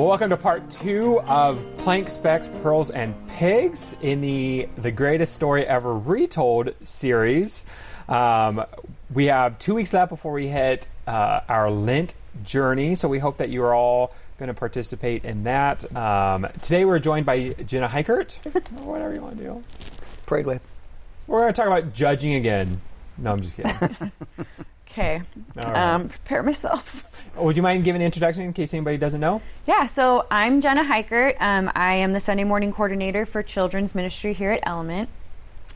Well, 0.00 0.08
welcome 0.08 0.30
to 0.30 0.38
part 0.38 0.70
two 0.70 1.20
of 1.26 1.62
Plank 1.76 2.08
Specks, 2.08 2.48
Pearls, 2.62 2.88
and 2.88 3.14
Pigs 3.28 3.94
in 4.00 4.22
the 4.22 4.66
The 4.78 4.90
Greatest 4.90 5.34
Story 5.34 5.66
Ever 5.66 5.94
Retold 5.94 6.72
series. 6.80 7.66
Um, 8.08 8.64
we 9.12 9.26
have 9.26 9.58
two 9.58 9.74
weeks 9.74 9.92
left 9.92 10.08
before 10.08 10.32
we 10.32 10.48
hit 10.48 10.88
uh, 11.06 11.42
our 11.50 11.70
Lent 11.70 12.14
journey, 12.42 12.94
so 12.94 13.08
we 13.08 13.18
hope 13.18 13.36
that 13.36 13.50
you 13.50 13.62
are 13.62 13.74
all 13.74 14.14
going 14.38 14.46
to 14.46 14.54
participate 14.54 15.26
in 15.26 15.44
that. 15.44 15.94
Um, 15.94 16.46
today 16.62 16.86
we're 16.86 16.98
joined 16.98 17.26
by 17.26 17.50
Jenna 17.66 17.86
Heikert, 17.86 18.32
whatever 18.70 19.12
you 19.12 19.20
want 19.20 19.36
to 19.36 19.44
do. 19.44 19.64
Parade 20.24 20.46
with. 20.46 20.62
We're 21.26 21.42
going 21.42 21.52
to 21.52 21.56
talk 21.58 21.66
about 21.66 21.92
judging 21.92 22.32
again. 22.32 22.80
No, 23.18 23.32
I'm 23.32 23.40
just 23.40 23.54
kidding. 23.54 24.12
Okay. 24.90 25.22
All 25.64 25.72
right. 25.72 25.94
Um, 25.94 26.08
prepare 26.08 26.42
myself. 26.42 27.04
Would 27.36 27.56
you 27.56 27.62
mind 27.62 27.84
giving 27.84 28.02
an 28.02 28.06
introduction 28.06 28.42
in 28.42 28.52
case 28.52 28.74
anybody 28.74 28.96
doesn't 28.96 29.20
know? 29.20 29.40
Yeah, 29.66 29.86
so 29.86 30.26
I'm 30.32 30.60
Jenna 30.60 30.82
Heikert. 30.82 31.36
Um, 31.38 31.70
I 31.76 31.94
am 31.94 32.12
the 32.12 32.18
Sunday 32.18 32.42
morning 32.42 32.72
coordinator 32.72 33.24
for 33.24 33.42
children's 33.42 33.94
ministry 33.94 34.32
here 34.32 34.50
at 34.50 34.60
Element. 34.64 35.08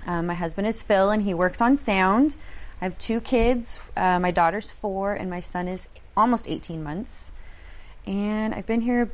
Um, 0.04 0.27
my 0.27 0.34
husband 0.34 0.66
is 0.66 0.82
Phil, 0.82 1.10
and 1.10 1.23
he 1.23 1.32
works 1.32 1.60
on 1.60 1.77
sound. 1.77 2.34
I 2.80 2.84
have 2.87 2.98
two 2.98 3.20
kids. 3.20 3.78
Uh, 3.96 4.18
my 4.18 4.32
daughter's 4.32 4.73
four, 4.73 5.15
and 5.15 5.30
my 5.30 5.40
son 5.40 5.68
is 5.68 5.88
almost 6.16 6.48
18 6.48 6.82
months. 6.82 7.30
And 8.06 8.52
I've 8.52 8.66
been 8.66 8.80
here 8.80 9.10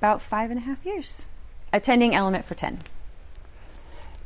about 0.00 0.20
five 0.20 0.50
and 0.50 0.58
a 0.58 0.62
half 0.62 0.84
years, 0.84 1.26
attending 1.72 2.12
Element 2.12 2.44
for 2.44 2.56
10. 2.56 2.80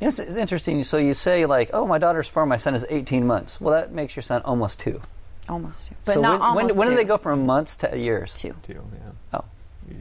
You 0.01 0.05
know, 0.07 0.09
it's, 0.09 0.19
it's 0.19 0.37
interesting. 0.37 0.83
So 0.85 0.97
you 0.97 1.13
say 1.13 1.45
like, 1.45 1.71
"Oh, 1.73 1.87
my 1.87 1.99
daughter's 1.99 2.29
four, 2.29 2.47
my 2.47 2.57
son 2.57 2.75
is 2.75 2.87
18 2.89 3.27
months." 3.27 3.61
Well, 3.61 3.75
that 3.75 3.93
makes 3.93 4.17
your 4.17 4.23
son 4.23 4.41
almost 4.43 4.81
two. 4.81 5.03
Almost 5.49 5.89
two. 5.89 5.95
But 6.05 6.15
so 6.15 6.21
not 6.21 6.33
when, 6.33 6.41
when, 6.41 6.49
almost 6.65 6.79
when 6.79 6.89
two. 6.89 6.93
do 6.93 6.97
they 6.97 7.05
go 7.05 7.17
from 7.19 7.47
months 7.47 7.77
to 7.79 7.99
years? 7.99 8.35
Two. 8.35 8.55
Too, 8.63 8.75
yeah. 8.93 9.11
Oh, 9.41 9.45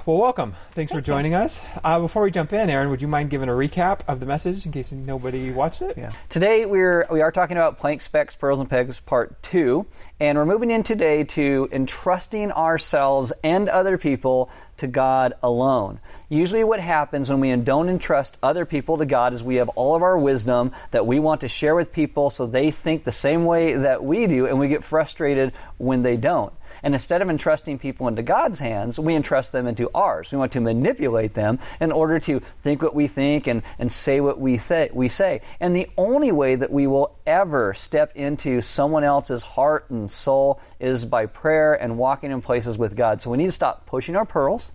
Well, 0.05 0.17
welcome. 0.17 0.53
Thanks 0.71 0.91
for 0.91 0.99
joining 0.99 1.33
us. 1.33 1.63
Uh, 1.83 1.99
before 1.99 2.23
we 2.23 2.31
jump 2.31 2.51
in, 2.51 2.69
Aaron, 2.69 2.89
would 2.89 3.01
you 3.01 3.07
mind 3.07 3.29
giving 3.29 3.47
a 3.47 3.53
recap 3.53 4.01
of 4.09 4.19
the 4.19 4.25
message 4.25 4.65
in 4.65 4.71
case 4.73 4.91
nobody 4.91 5.51
watched 5.53 5.81
it? 5.81 5.97
yeah. 5.97 6.11
Today 6.27 6.65
we're 6.65 7.07
we 7.09 7.21
are 7.21 7.31
talking 7.31 7.55
about 7.55 7.77
plank 7.77 8.01
specks, 8.01 8.35
pearls 8.35 8.59
and 8.59 8.69
pegs, 8.69 8.99
part 8.99 9.41
two, 9.41 9.85
and 10.19 10.37
we're 10.37 10.45
moving 10.45 10.71
in 10.71 10.83
today 10.83 11.23
to 11.23 11.69
entrusting 11.71 12.51
ourselves 12.51 13.31
and 13.43 13.69
other 13.69 13.97
people 13.97 14.49
to 14.77 14.87
God 14.87 15.33
alone. 15.43 15.99
Usually, 16.29 16.63
what 16.63 16.79
happens 16.79 17.29
when 17.29 17.39
we 17.39 17.55
don't 17.55 17.89
entrust 17.89 18.37
other 18.41 18.65
people 18.65 18.97
to 18.97 19.05
God 19.05 19.33
is 19.33 19.43
we 19.43 19.55
have 19.55 19.69
all 19.69 19.95
of 19.95 20.03
our 20.03 20.17
wisdom 20.17 20.71
that 20.91 21.05
we 21.05 21.19
want 21.19 21.41
to 21.41 21.47
share 21.47 21.75
with 21.75 21.91
people 21.91 22.29
so 22.29 22.45
they 22.45 22.71
think 22.71 23.03
the 23.03 23.11
same 23.11 23.45
way 23.45 23.73
that 23.73 24.03
we 24.03 24.27
do, 24.27 24.45
and 24.45 24.59
we 24.59 24.67
get 24.67 24.83
frustrated 24.83 25.53
when 25.77 26.03
they 26.03 26.17
don't. 26.17 26.53
And 26.83 26.93
instead 26.93 27.21
of 27.21 27.29
entrusting 27.29 27.79
people 27.79 28.07
into 28.07 28.21
God's 28.21 28.59
hands, 28.59 28.99
we 28.99 29.15
entrust 29.15 29.51
them 29.51 29.67
into 29.67 29.89
ours. 29.93 30.31
We 30.31 30.37
want 30.37 30.51
to 30.53 30.61
manipulate 30.61 31.33
them 31.33 31.59
in 31.79 31.91
order 31.91 32.19
to 32.19 32.39
think 32.61 32.81
what 32.81 32.95
we 32.95 33.07
think 33.07 33.47
and, 33.47 33.63
and 33.79 33.91
say 33.91 34.19
what 34.21 34.39
we, 34.39 34.57
th- 34.57 34.91
we 34.93 35.07
say. 35.07 35.41
And 35.59 35.75
the 35.75 35.89
only 35.97 36.31
way 36.31 36.55
that 36.55 36.71
we 36.71 36.87
will 36.87 37.15
ever 37.25 37.73
step 37.73 38.15
into 38.15 38.61
someone 38.61 39.03
else's 39.03 39.43
heart 39.43 39.89
and 39.89 40.09
soul 40.09 40.59
is 40.79 41.05
by 41.05 41.25
prayer 41.25 41.73
and 41.73 41.97
walking 41.97 42.31
in 42.31 42.41
places 42.41 42.77
with 42.77 42.95
God. 42.95 43.21
So 43.21 43.31
we 43.31 43.37
need 43.37 43.45
to 43.47 43.51
stop 43.51 43.85
pushing 43.85 44.15
our 44.15 44.25
pearls 44.25 44.66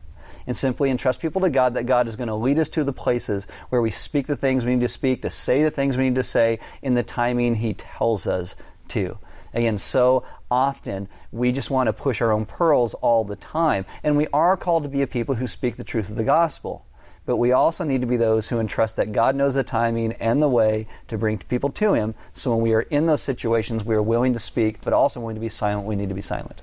and 0.47 0.57
simply 0.57 0.91
entrust 0.91 1.21
people 1.21 1.41
to 1.43 1.51
God 1.51 1.75
that 1.75 1.87
God 1.87 2.09
is 2.09 2.17
going 2.17 2.29
to 2.29 2.35
lead 2.35 2.59
us 2.59 2.69
to 2.71 2.85
the 2.85 2.93
places 2.93 3.47
where 3.69 3.83
we 3.83 3.91
speak 3.91 4.27
the 4.27 4.37
things 4.37 4.65
we 4.65 4.75
need 4.75 4.81
to 4.81 4.89
speak, 4.89 5.23
to 5.23 5.31
say 5.31 5.63
the 5.63 5.71
things 5.71 5.97
we 5.97 6.05
need 6.05 6.15
to 6.17 6.23
say 6.23 6.59
in 6.83 6.95
the 6.95 7.03
timing 7.03 7.57
He 7.57 7.75
tells 7.75 8.27
us 8.27 8.57
to. 8.89 9.19
Again, 9.55 9.79
so 9.79 10.25
often 10.51 11.09
we 11.31 11.53
just 11.53 11.71
want 11.71 11.89
to 11.89 11.93
push 11.93 12.21
our 12.23 12.33
own 12.33 12.47
pearls 12.47 12.95
all 12.95 13.25
the 13.25 13.37
time. 13.37 13.85
And 14.03 14.17
we 14.17 14.27
are 14.33 14.57
called 14.57 14.83
to 14.85 14.89
be 14.89 15.03
a 15.03 15.07
people 15.07 15.35
who 15.35 15.47
speak 15.47 15.77
the 15.77 15.85
truth 15.85 16.11
of 16.11 16.17
the 16.17 16.25
gospel. 16.25 16.87
But 17.25 17.37
we 17.37 17.53
also 17.53 17.85
need 17.85 18.01
to 18.01 18.07
be 18.07 18.17
those 18.17 18.49
who 18.49 18.59
entrust 18.59 18.97
that 18.97 19.13
God 19.13 19.37
knows 19.37 19.55
the 19.55 19.63
timing 19.63 20.13
and 20.15 20.43
the 20.43 20.49
way 20.49 20.89
to 21.07 21.17
bring 21.17 21.39
people 21.39 21.71
to 21.71 21.95
Him. 21.95 22.15
So 22.33 22.51
when 22.53 22.63
we 22.63 22.73
are 22.73 22.83
in 22.83 23.07
those 23.07 23.23
situations, 23.23 23.85
we 23.85 23.95
are 23.95 24.03
willing 24.03 24.33
to 24.33 24.41
speak, 24.41 24.81
but 24.81 24.93
also 24.93 25.21
willing 25.21 25.37
to 25.37 25.41
be 25.41 25.49
silent. 25.49 25.87
We 25.87 25.97
need 25.97 26.09
to 26.09 26.15
be 26.15 26.21
silent. 26.21 26.63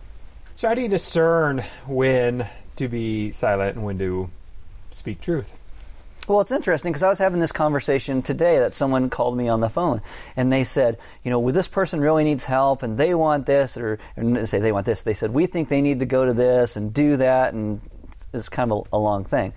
So, 0.59 0.67
how 0.67 0.73
do 0.73 0.81
you 0.81 0.89
discern 0.89 1.63
when 1.87 2.45
to 2.75 2.89
be 2.89 3.31
silent 3.31 3.77
and 3.77 3.85
when 3.85 3.97
to 3.99 4.29
speak 4.91 5.21
truth? 5.21 5.53
Well, 6.27 6.41
it's 6.41 6.51
interesting 6.51 6.91
because 6.91 7.01
I 7.01 7.07
was 7.07 7.17
having 7.17 7.39
this 7.39 7.53
conversation 7.53 8.21
today 8.21 8.59
that 8.59 8.73
someone 8.73 9.09
called 9.09 9.37
me 9.37 9.47
on 9.47 9.61
the 9.61 9.69
phone 9.69 10.01
and 10.35 10.51
they 10.51 10.65
said, 10.65 10.97
you 11.23 11.31
know, 11.31 11.39
well, 11.39 11.53
this 11.53 11.69
person 11.69 12.01
really 12.01 12.25
needs 12.25 12.43
help 12.43 12.83
and 12.83 12.97
they 12.97 13.13
want 13.13 13.45
this, 13.45 13.77
or, 13.77 13.99
say 14.43 14.59
they 14.59 14.73
want 14.73 14.85
this. 14.85 15.03
They 15.03 15.13
said, 15.13 15.33
we 15.33 15.45
think 15.45 15.69
they 15.69 15.81
need 15.81 16.01
to 16.01 16.05
go 16.05 16.25
to 16.25 16.33
this 16.33 16.75
and 16.75 16.93
do 16.93 17.15
that, 17.15 17.53
and 17.53 17.79
it's 18.33 18.49
kind 18.49 18.69
of 18.69 18.85
a, 18.91 18.97
a 18.97 18.99
long 18.99 19.23
thing. 19.23 19.53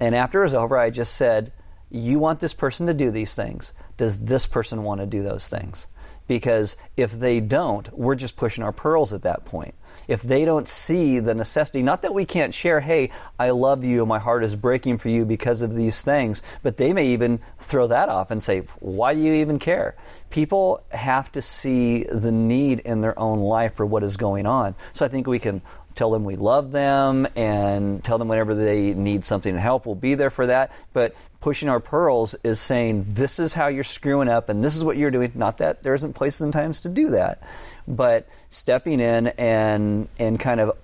And 0.00 0.12
after 0.12 0.40
it 0.40 0.46
was 0.46 0.54
over, 0.54 0.76
I 0.76 0.90
just 0.90 1.14
said, 1.14 1.52
you 1.88 2.18
want 2.18 2.40
this 2.40 2.52
person 2.52 2.88
to 2.88 2.94
do 2.94 3.12
these 3.12 3.32
things. 3.32 3.72
Does 3.96 4.18
this 4.18 4.48
person 4.48 4.82
want 4.82 5.02
to 5.02 5.06
do 5.06 5.22
those 5.22 5.46
things? 5.46 5.86
Because 6.26 6.76
if 6.96 7.12
they 7.12 7.40
don't, 7.40 7.92
we're 7.96 8.14
just 8.14 8.36
pushing 8.36 8.64
our 8.64 8.72
pearls 8.72 9.12
at 9.12 9.22
that 9.22 9.44
point. 9.44 9.74
If 10.08 10.22
they 10.22 10.44
don't 10.44 10.68
see 10.68 11.18
the 11.18 11.34
necessity, 11.34 11.82
not 11.82 12.02
that 12.02 12.14
we 12.14 12.24
can't 12.24 12.54
share, 12.54 12.80
hey, 12.80 13.10
I 13.38 13.50
love 13.50 13.84
you, 13.84 14.06
my 14.06 14.18
heart 14.18 14.42
is 14.42 14.56
breaking 14.56 14.98
for 14.98 15.08
you 15.08 15.24
because 15.24 15.62
of 15.62 15.74
these 15.74 16.02
things, 16.02 16.42
but 16.62 16.76
they 16.76 16.92
may 16.92 17.06
even 17.06 17.40
throw 17.58 17.86
that 17.86 18.08
off 18.08 18.30
and 18.30 18.42
say, 18.42 18.60
why 18.80 19.14
do 19.14 19.20
you 19.20 19.34
even 19.34 19.58
care? 19.58 19.96
People 20.30 20.82
have 20.90 21.30
to 21.32 21.42
see 21.42 22.04
the 22.04 22.32
need 22.32 22.80
in 22.80 23.00
their 23.00 23.18
own 23.18 23.40
life 23.40 23.74
for 23.74 23.86
what 23.86 24.02
is 24.02 24.16
going 24.16 24.46
on. 24.46 24.74
So 24.92 25.04
I 25.04 25.08
think 25.08 25.26
we 25.26 25.38
can 25.38 25.62
tell 25.94 26.10
them 26.10 26.24
we 26.24 26.36
love 26.36 26.72
them 26.72 27.26
and 27.36 28.02
tell 28.02 28.18
them 28.18 28.28
whenever 28.28 28.54
they 28.54 28.94
need 28.94 29.24
something 29.24 29.54
to 29.54 29.60
help, 29.60 29.86
we'll 29.86 29.94
be 29.94 30.14
there 30.14 30.30
for 30.30 30.46
that. 30.46 30.72
But 30.92 31.14
pushing 31.40 31.68
our 31.68 31.80
pearls 31.80 32.34
is 32.44 32.60
saying, 32.60 33.06
this 33.08 33.38
is 33.38 33.54
how 33.54 33.68
you're 33.68 33.84
screwing 33.84 34.28
up 34.28 34.48
and 34.48 34.64
this 34.64 34.76
is 34.76 34.84
what 34.84 34.96
you're 34.96 35.10
doing. 35.10 35.32
Not 35.34 35.58
that 35.58 35.82
there 35.82 35.94
isn't 35.94 36.14
places 36.14 36.42
and 36.42 36.52
times 36.52 36.82
to 36.82 36.88
do 36.88 37.10
that, 37.10 37.42
but 37.86 38.28
stepping 38.50 39.00
in 39.00 39.28
and, 39.28 40.08
and 40.18 40.38
kind 40.38 40.60
of 40.60 40.76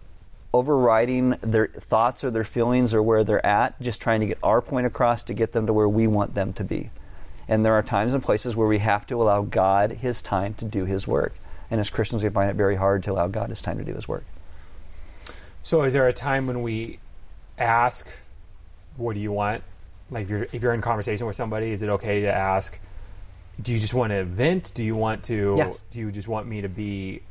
overriding 0.53 1.31
their 1.43 1.67
thoughts 1.69 2.25
or 2.25 2.31
their 2.31 2.45
feelings 2.45 2.95
or 2.95 3.03
where 3.03 3.25
they're 3.25 3.45
at, 3.45 3.81
just 3.81 4.01
trying 4.01 4.21
to 4.21 4.27
get 4.27 4.39
our 4.43 4.61
point 4.61 4.87
across 4.87 5.23
to 5.25 5.35
get 5.35 5.53
them 5.53 5.67
to 5.67 5.73
where 5.73 5.89
we 5.89 6.07
want 6.07 6.35
them 6.35 6.53
to 6.55 6.65
be. 6.65 6.91
And 7.47 7.65
there 7.65 7.75
are 7.75 7.83
times 7.83 8.15
and 8.15 8.23
places 8.23 8.57
where 8.57 8.69
we 8.69 8.79
have 8.79 9.07
to 9.07 9.23
allow 9.23 9.43
God 9.43 9.93
his 9.93 10.21
time 10.21 10.55
to 10.55 10.65
do 10.65 10.85
his 10.85 11.07
work. 11.07 11.35
And 11.71 11.81
as 11.81 11.91
Christians, 11.91 12.23
we 12.23 12.31
find 12.31 12.51
it 12.51 12.57
very 12.57 12.77
hard 12.77 13.05
to 13.05 13.13
allow 13.13 13.29
God 13.29 13.51
his 13.51 13.63
time 13.63 13.79
to 13.79 13.85
do 13.85 13.95
his 13.95 14.09
work. 14.09 14.25
So, 15.63 15.83
is 15.83 15.93
there 15.93 16.09
a 16.09 16.13
time 16.13 16.47
when 16.47 16.63
we 16.63 16.99
ask, 17.59 18.09
"What 18.97 19.15
do 19.15 19.21
you 19.21 19.33
want?" 19.33 19.63
Like, 20.11 20.25
if 20.25 20.31
you're 20.31 20.47
if 20.53 20.63
you're 20.63 20.75
in 20.75 20.81
conversation 20.81 21.27
with 21.27 21.37
somebody, 21.37 21.73
is 21.73 21.83
it 21.83 21.89
okay 21.91 22.21
to 22.23 22.33
ask, 22.33 22.79
"Do 23.61 23.73
you 23.73 23.79
just 23.79 23.95
want 23.95 24.13
to 24.13 24.25
vent? 24.25 24.73
Do 24.75 24.83
you 24.83 24.97
want 24.97 25.25
to? 25.25 25.55
Yes. 25.59 25.83
Do 25.91 25.99
you 26.01 26.11
just 26.11 26.29
want 26.29 26.47
me 26.47 26.63
to 26.63 26.69
be 26.69 27.23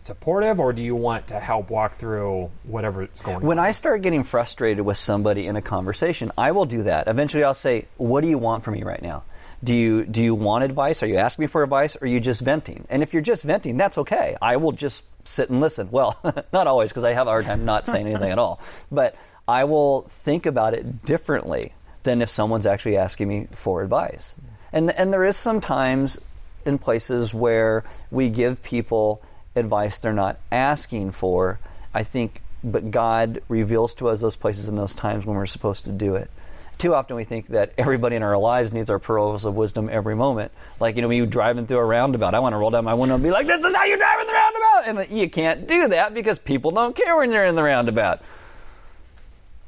supportive, 0.00 0.60
or 0.60 0.72
do 0.72 0.82
you 0.82 0.94
want 0.94 1.28
to 1.28 1.40
help 1.40 1.70
walk 1.70 1.94
through 1.94 2.50
whatever's 2.64 3.20
going 3.22 3.36
on? 3.36 3.42
When? 3.42 3.58
I 3.58 3.70
start 3.72 4.02
getting 4.02 4.22
frustrated 4.22 4.84
with 4.84 4.98
somebody 4.98 5.46
in 5.46 5.56
a 5.56 5.62
conversation, 5.62 6.30
I 6.36 6.50
will 6.50 6.66
do 6.66 6.82
that. 6.82 7.08
Eventually, 7.08 7.44
I'll 7.44 7.54
say, 7.54 7.86
"What 7.96 8.22
do 8.22 8.28
you 8.28 8.38
want 8.38 8.64
from 8.64 8.74
me 8.74 8.82
right 8.82 9.02
now? 9.02 9.22
Do 9.64 9.74
you 9.74 10.04
do 10.04 10.22
you 10.22 10.34
want 10.34 10.62
advice? 10.62 11.02
Are 11.02 11.06
you 11.06 11.16
asking 11.16 11.44
me 11.44 11.46
for 11.46 11.62
advice? 11.62 11.96
Or 11.96 12.04
are 12.04 12.06
you 12.06 12.20
just 12.20 12.42
venting? 12.42 12.86
And 12.90 13.02
if 13.02 13.14
you're 13.14 13.22
just 13.22 13.42
venting, 13.42 13.78
that's 13.78 13.96
okay. 13.98 14.36
I 14.42 14.56
will 14.56 14.72
just 14.72 15.02
sit 15.24 15.48
and 15.48 15.60
listen. 15.60 15.88
Well, 15.90 16.18
not 16.52 16.66
always 16.66 16.90
because 16.90 17.04
I 17.04 17.12
have 17.12 17.26
a 17.26 17.30
hard 17.30 17.46
time 17.46 17.64
not 17.64 17.86
saying 17.86 18.06
anything 18.06 18.30
at 18.30 18.38
all. 18.38 18.60
But 18.92 19.16
I 19.48 19.64
will 19.64 20.02
think 20.02 20.44
about 20.44 20.74
it 20.74 21.04
differently 21.04 21.72
than 22.02 22.20
if 22.20 22.28
someone's 22.28 22.66
actually 22.66 22.98
asking 22.98 23.28
me 23.28 23.48
for 23.52 23.82
advice. 23.82 24.34
And 24.72 24.90
and 24.90 25.12
there 25.12 25.24
is 25.24 25.36
sometimes 25.36 26.18
in 26.66 26.78
places 26.78 27.32
where 27.32 27.84
we 28.10 28.28
give 28.28 28.62
people 28.62 29.22
advice 29.56 29.98
they're 29.98 30.12
not 30.12 30.38
asking 30.52 31.12
for. 31.12 31.58
I 31.94 32.02
think, 32.02 32.42
but 32.62 32.90
God 32.90 33.42
reveals 33.48 33.94
to 33.94 34.08
us 34.08 34.20
those 34.20 34.36
places 34.36 34.68
and 34.68 34.76
those 34.76 34.94
times 34.94 35.24
when 35.24 35.36
we're 35.36 35.46
supposed 35.46 35.84
to 35.86 35.92
do 35.92 36.16
it. 36.16 36.30
Too 36.78 36.94
often 36.94 37.16
we 37.16 37.24
think 37.24 37.48
that 37.48 37.72
everybody 37.78 38.16
in 38.16 38.22
our 38.22 38.36
lives 38.36 38.72
needs 38.72 38.90
our 38.90 38.98
pearls 38.98 39.44
of 39.44 39.54
wisdom 39.54 39.88
every 39.90 40.14
moment. 40.14 40.52
Like, 40.80 40.96
you 40.96 41.02
know, 41.02 41.08
when 41.08 41.16
you're 41.16 41.26
driving 41.26 41.66
through 41.66 41.78
a 41.78 41.84
roundabout, 41.84 42.34
I 42.34 42.40
want 42.40 42.52
to 42.52 42.58
roll 42.58 42.70
down 42.70 42.84
my 42.84 42.94
window 42.94 43.14
and 43.14 43.24
be 43.24 43.30
like, 43.30 43.46
this 43.46 43.64
is 43.64 43.74
how 43.74 43.84
you 43.84 43.96
drive 43.96 44.20
in 44.20 44.26
the 44.26 44.32
roundabout! 44.32 45.08
And 45.10 45.18
you 45.18 45.30
can't 45.30 45.66
do 45.66 45.88
that 45.88 46.14
because 46.14 46.38
people 46.38 46.72
don't 46.72 46.94
care 46.94 47.16
when 47.16 47.32
you're 47.32 47.44
in 47.44 47.54
the 47.54 47.62
roundabout. 47.62 48.22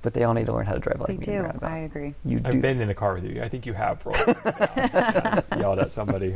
But 0.03 0.15
they 0.15 0.25
all 0.25 0.35
need 0.35 0.47
to 0.47 0.53
learn 0.53 0.67
how 0.67 0.75
to 0.75 0.79
drive 0.79 1.01
like 1.01 1.09
They 1.09 1.33
me 1.33 1.39
in 1.39 1.43
the 1.43 1.59
do. 1.59 1.67
I 1.67 1.79
agree. 1.79 2.15
You 2.25 2.41
I've 2.45 2.61
been 2.61 2.81
in 2.81 2.87
the 2.87 2.95
car 2.95 3.15
with 3.15 3.25
you. 3.25 3.43
I 3.43 3.49
think 3.49 3.67
you 3.67 3.73
have 3.73 4.05
rolled 4.07 4.37
down, 4.45 5.43
yelled 5.59 5.79
at 5.81 5.91
somebody. 5.93 6.35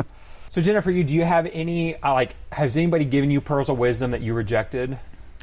So, 0.49 0.61
Jennifer, 0.61 0.90
you 0.90 1.05
do 1.05 1.14
you 1.14 1.25
have 1.25 1.46
any 1.52 1.94
uh, 1.96 2.12
like? 2.12 2.34
Has 2.50 2.76
anybody 2.76 3.05
given 3.05 3.31
you 3.31 3.40
pearls 3.40 3.69
of 3.69 3.78
wisdom 3.78 4.11
that 4.11 4.22
you 4.22 4.34
rejected? 4.34 4.99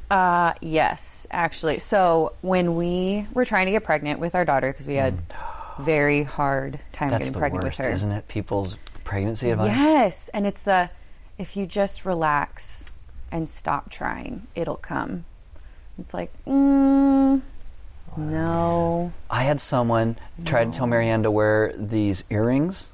Uh, 0.09 0.53
yes, 0.61 1.27
actually. 1.31 1.79
So 1.79 2.33
when 2.41 2.75
we 2.75 3.25
were 3.33 3.45
trying 3.45 3.65
to 3.65 3.71
get 3.71 3.83
pregnant 3.83 4.19
with 4.19 4.35
our 4.35 4.45
daughter, 4.45 4.71
because 4.71 4.85
we 4.85 4.95
had 4.95 5.17
very 5.79 6.23
hard 6.23 6.79
time 6.93 7.09
That's 7.09 7.19
getting 7.19 7.33
the 7.33 7.39
pregnant 7.39 7.65
worst, 7.65 7.79
with 7.79 7.87
her. 7.87 7.91
isn't 7.91 8.11
it? 8.11 8.27
People's 8.27 8.77
pregnancy 9.03 9.49
advice. 9.51 9.77
Yes, 9.77 10.29
and 10.33 10.47
it's 10.47 10.63
the 10.63 10.89
if 11.37 11.55
you 11.57 11.65
just 11.67 12.05
relax 12.05 12.85
and 13.31 13.47
stop 13.49 13.89
trying, 13.91 14.47
it'll 14.55 14.75
come. 14.77 15.25
It's 15.99 16.13
like, 16.13 16.31
mm, 16.47 17.41
no, 18.15 19.11
I 19.29 19.43
had 19.43 19.59
someone 19.61 20.17
try 20.45 20.63
to 20.65 20.71
tell 20.71 20.87
Marianne 20.87 21.23
to 21.23 21.31
wear 21.31 21.73
these 21.75 22.23
earrings. 22.29 22.89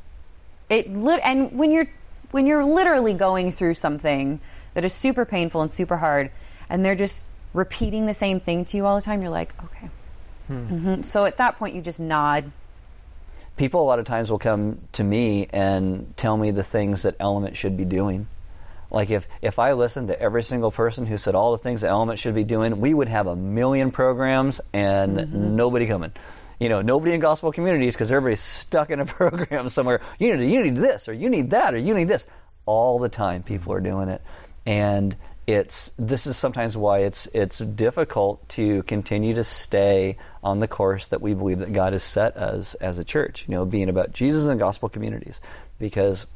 it 0.70 0.92
lit 0.92 1.22
and 1.24 1.52
when 1.58 1.72
you're 1.72 1.88
when 2.32 2.48
you're 2.48 2.66
literally 2.66 3.14
going 3.14 3.52
through 3.52 3.76
something 3.76 4.40
that 4.74 4.84
is 4.84 4.92
super 4.94 5.24
painful 5.24 5.62
and 5.62 5.72
super 5.72 5.98
hard 5.98 6.32
and 6.70 6.84
they're 6.84 6.96
just 6.96 7.26
repeating 7.54 8.06
the 8.06 8.14
same 8.14 8.40
thing 8.40 8.66
to 8.66 8.78
you 8.78 8.86
all 8.86 8.96
the 8.96 9.02
time 9.02 9.22
you're 9.22 9.32
like 9.32 9.54
okay 9.64 9.90
Mhm. 10.50 11.06
so 11.06 11.24
at 11.26 11.38
that 11.38 11.58
point 11.58 11.76
you 11.76 11.82
just 11.82 12.00
nod 12.00 12.52
People 13.56 13.84
a 13.84 13.86
lot 13.86 14.00
of 14.00 14.06
times 14.06 14.32
will 14.32 14.40
come 14.40 14.80
to 14.94 15.04
me 15.04 15.48
and 15.54 16.12
tell 16.18 16.36
me 16.36 16.50
the 16.50 16.64
things 16.64 17.04
that 17.04 17.16
Element 17.20 17.56
should 17.56 17.78
be 17.78 17.86
doing. 17.86 18.26
Like 18.90 19.12
if, 19.12 19.28
if 19.44 19.60
I 19.60 19.74
listened 19.74 20.08
to 20.08 20.20
every 20.20 20.42
single 20.42 20.72
person 20.72 21.06
who 21.06 21.20
said 21.20 21.36
all 21.36 21.52
the 21.52 21.60
things 21.60 21.82
that 21.82 21.90
Element 21.92 22.18
should 22.18 22.34
be 22.34 22.44
doing, 22.44 22.80
we 22.82 22.96
would 22.96 23.08
have 23.10 23.28
a 23.28 23.36
million 23.36 23.92
programs 23.92 24.60
and 24.74 25.56
nobody 25.56 25.86
coming. 25.86 26.14
You 26.60 26.70
know, 26.70 26.82
nobody 26.82 27.14
in 27.14 27.20
gospel 27.20 27.52
communities 27.52 27.94
because 27.94 28.12
everybody's 28.12 28.42
stuck 28.42 28.90
in 28.90 29.00
a 29.00 29.06
program 29.20 29.70
somewhere. 29.70 30.02
You 30.18 30.36
need, 30.36 30.52
you 30.52 30.64
need 30.64 30.76
this, 30.76 31.08
or 31.08 31.14
you 31.14 31.30
need 31.30 31.52
that, 31.52 31.76
or 31.76 31.78
you 31.78 31.94
need 31.94 32.08
this. 32.08 32.26
All 32.66 32.98
the 32.98 33.10
time, 33.10 33.44
people 33.44 33.72
are 33.74 33.82
doing 33.82 34.10
it, 34.10 34.22
and 34.66 35.16
it's 35.46 35.92
this 35.98 36.26
is 36.26 36.38
sometimes 36.38 36.78
why 36.78 37.00
it's 37.00 37.28
it's 37.34 37.60
difficult 37.60 38.48
to 38.50 38.84
continue 38.84 39.34
to 39.34 39.44
stay 39.44 40.18
on 40.44 40.60
the 40.60 40.68
course 40.68 41.08
that 41.08 41.22
we 41.22 41.34
believe 41.34 41.60
that 41.60 41.74
God 41.74 41.94
has 41.94 42.04
set 42.04 42.38
us 42.38 42.76
as 42.76 43.00
a 43.00 43.04
church. 43.04 43.46
You 43.48 43.56
know, 43.56 43.66
being 43.66 43.90
about 43.90 44.14
Jesus 44.14 44.46
and 44.46 44.60
gospel 44.60 44.90
communities, 44.90 45.42
because 45.80 46.28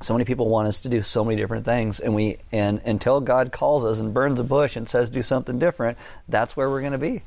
so 0.00 0.14
many 0.14 0.24
people 0.24 0.48
want 0.48 0.66
us 0.66 0.80
to 0.80 0.88
do 0.88 1.02
so 1.02 1.24
many 1.24 1.36
different 1.36 1.64
things 1.64 2.00
and 2.00 2.12
we 2.12 2.36
and 2.50 2.80
until 2.84 3.20
god 3.20 3.52
calls 3.52 3.84
us 3.84 4.00
and 4.00 4.12
burns 4.12 4.40
a 4.40 4.42
bush 4.42 4.74
and 4.74 4.88
says 4.88 5.10
do 5.10 5.22
something 5.22 5.60
different 5.60 5.96
that's 6.28 6.56
where 6.56 6.68
we're 6.68 6.80
going 6.80 6.90
to 6.90 6.98
be 6.98 7.22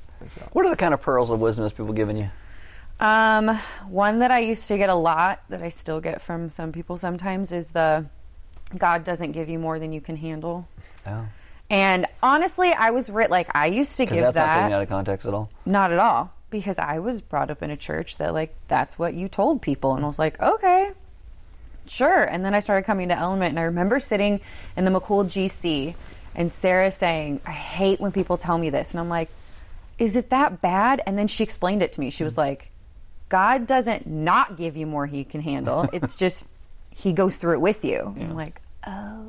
what 0.52 0.66
are 0.66 0.70
the 0.70 0.76
kind 0.76 0.94
of 0.94 1.02
pearls 1.02 1.30
of 1.30 1.40
wisdom 1.40 1.64
has 1.66 1.74
people 1.74 1.94
giving 1.94 2.18
you? 2.18 2.30
Um, 3.00 3.60
one 3.90 4.20
that 4.20 4.32
I 4.32 4.40
used 4.40 4.68
to 4.70 4.78
get 4.78 4.90
a 4.90 4.96
lot 4.96 5.44
that 5.50 5.62
I 5.62 5.70
still 5.70 6.00
get 6.00 6.22
from 6.22 6.50
some 6.50 6.72
people 6.72 6.98
sometimes 6.98 7.52
is 7.52 7.70
the 7.70 8.06
God 8.78 9.04
doesn't 9.04 9.32
give 9.34 9.50
you 9.50 9.60
more 9.60 9.80
than 9.80 9.94
you 9.94 10.02
can 10.02 10.18
handle. 10.18 10.68
oh 11.08 11.26
And 11.70 12.08
honestly, 12.22 12.72
I 12.74 12.92
was 12.92 13.10
writ 13.10 13.30
like 13.30 13.56
I 13.56 13.68
used 13.68 13.96
to 13.98 14.06
give 14.06 14.18
that. 14.18 14.34
that's 14.34 14.38
not 14.38 14.54
taken 14.54 14.74
out 14.74 14.82
of 14.82 14.90
context 14.90 15.28
at 15.28 15.34
all 15.34 15.50
not 15.66 15.92
at 15.92 16.00
all 16.00 16.32
because 16.50 16.78
I 16.78 17.00
was 17.00 17.22
brought 17.22 17.50
up 17.52 17.62
in 17.64 17.70
a 17.72 17.78
church 17.78 18.18
that 18.18 18.34
like 18.34 18.56
that's 18.68 18.98
what 19.00 19.14
you 19.14 19.28
told 19.28 19.62
people 19.62 19.96
and 19.96 20.04
I 20.06 20.08
was 20.08 20.20
like, 20.20 20.40
"Okay. 20.40 20.92
Sure." 21.88 22.24
And 22.24 22.44
then 22.44 22.54
I 22.56 22.60
started 22.60 22.84
coming 22.86 23.10
to 23.10 23.18
Element 23.18 23.50
and 23.52 23.60
I 23.60 23.64
remember 23.64 24.00
sitting 24.00 24.42
in 24.76 24.86
the 24.86 24.92
McCool 24.92 25.26
GC 25.26 25.96
and 26.34 26.52
Sarah 26.52 26.92
saying, 26.92 27.42
"I 27.46 27.52
hate 27.52 28.00
when 28.00 28.12
people 28.12 28.38
tell 28.38 28.58
me 28.58 28.70
this." 28.70 28.92
And 28.92 29.00
I'm 29.00 29.10
like, 29.10 29.30
"Is 30.00 30.16
it 30.16 30.30
that 30.32 30.62
bad?" 30.62 31.02
And 31.06 31.18
then 31.18 31.28
she 31.28 31.44
explained 31.44 31.82
it 31.84 31.92
to 31.94 32.00
me. 32.00 32.10
She 32.10 32.24
was 32.24 32.38
like, 32.38 32.70
God 33.28 33.66
doesn't 33.66 34.06
not 34.06 34.56
give 34.56 34.78
you 34.78 34.86
more 34.86 35.08
he 35.08 35.24
can 35.24 35.42
handle. 35.42 35.90
It's 35.94 36.16
just 36.16 36.46
he 36.96 37.14
goes 37.14 37.36
through 37.38 37.54
it 37.54 37.62
with 37.62 37.86
you. 37.86 38.14
And 38.18 38.32
I'm 38.32 38.38
like, 38.38 38.60
oh. 38.88 39.26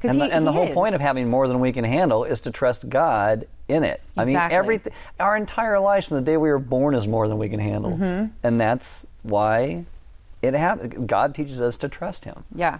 'Cause 0.00 0.10
and 0.10 0.20
the, 0.20 0.26
he- 0.26 0.32
and 0.32 0.46
the 0.46 0.52
whole 0.52 0.66
is. 0.68 0.74
point 0.74 0.94
of 0.94 1.00
having 1.00 1.30
more 1.30 1.46
than 1.48 1.60
we 1.60 1.72
can 1.72 1.84
handle 1.84 2.24
is 2.24 2.42
to 2.42 2.50
trust 2.50 2.88
God 2.88 3.46
in 3.68 3.84
it. 3.84 4.02
I 4.16 4.24
mean, 4.26 4.36
everything, 4.36 4.92
our 5.18 5.36
entire 5.36 5.78
lives 5.80 6.06
from 6.06 6.16
the 6.18 6.22
day 6.22 6.36
we 6.36 6.50
were 6.50 6.58
born 6.58 6.94
is 6.94 7.06
more 7.06 7.26
than 7.28 7.38
we 7.38 7.48
can 7.48 7.60
handle, 7.60 7.92
Mm-hmm. 7.92 8.26
and 8.42 8.60
that's 8.60 9.06
why 9.22 9.84
it 10.42 10.52
happens. 10.54 11.06
God 11.06 11.34
teaches 11.34 11.60
us 11.60 11.76
to 11.78 11.88
trust 11.88 12.24
Him. 12.24 12.44
Yeah. 12.54 12.78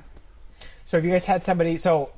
So 0.85 0.99
have 0.99 1.05
you 1.05 1.13
guys 1.13 1.25
had 1.25 1.43
somebody? 1.45 1.79
So 1.79 2.11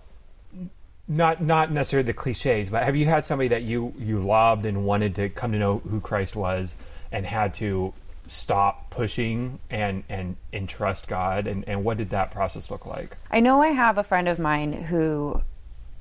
not 1.07 1.41
not 1.41 1.71
necessarily 1.71 2.07
the 2.07 2.13
cliches, 2.15 2.69
but 2.71 2.83
have 2.83 2.97
you 2.97 3.07
had 3.07 3.25
somebody 3.25 3.49
that 3.49 3.63
you 3.63 3.95
you 3.99 4.19
loved 4.21 4.67
and 4.67 4.85
wanted 4.85 5.15
to 5.17 5.29
come 5.29 5.53
to 5.53 5.59
know 5.59 5.79
who 5.79 6.01
Christ 6.01 6.35
was, 6.35 6.75
and 7.13 7.25
had 7.25 7.55
to 7.55 7.95
stop 8.29 8.91
pushing 8.91 9.59
and 9.71 10.05
and 10.09 10.37
and 10.53 10.69
trust 10.69 11.09
God? 11.09 11.47
And 11.47 11.69
and 11.69 11.85
what 11.85 11.97
did 11.97 12.11
that 12.11 12.31
process 12.31 12.71
look 12.71 12.87
like? 12.87 13.17
I 13.31 13.41
know 13.41 13.63
I 13.63 13.69
have 13.69 13.99
a 13.99 14.03
friend 14.03 14.29
of 14.29 14.39
mine 14.39 14.73
who 14.73 15.43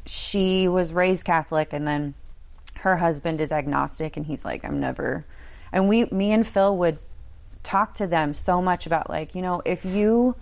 she 0.05 0.67
was 0.67 0.93
raised 0.93 1.25
Catholic 1.25 1.73
and 1.73 1.87
then 1.87 2.13
her 2.79 2.97
husband 2.97 3.41
is 3.41 3.51
agnostic 3.51 4.17
and 4.17 4.25
he's 4.25 4.45
like, 4.45 4.63
I'm 4.63 4.79
never 4.79 5.25
and 5.71 5.89
we 5.89 6.05
me 6.05 6.31
and 6.31 6.47
Phil 6.47 6.75
would 6.77 6.97
talk 7.63 7.95
to 7.95 8.07
them 8.07 8.33
so 8.33 8.61
much 8.61 8.85
about 8.85 9.09
like, 9.09 9.35
you 9.35 9.41
know, 9.41 9.61
if 9.65 9.83
you 9.83 10.35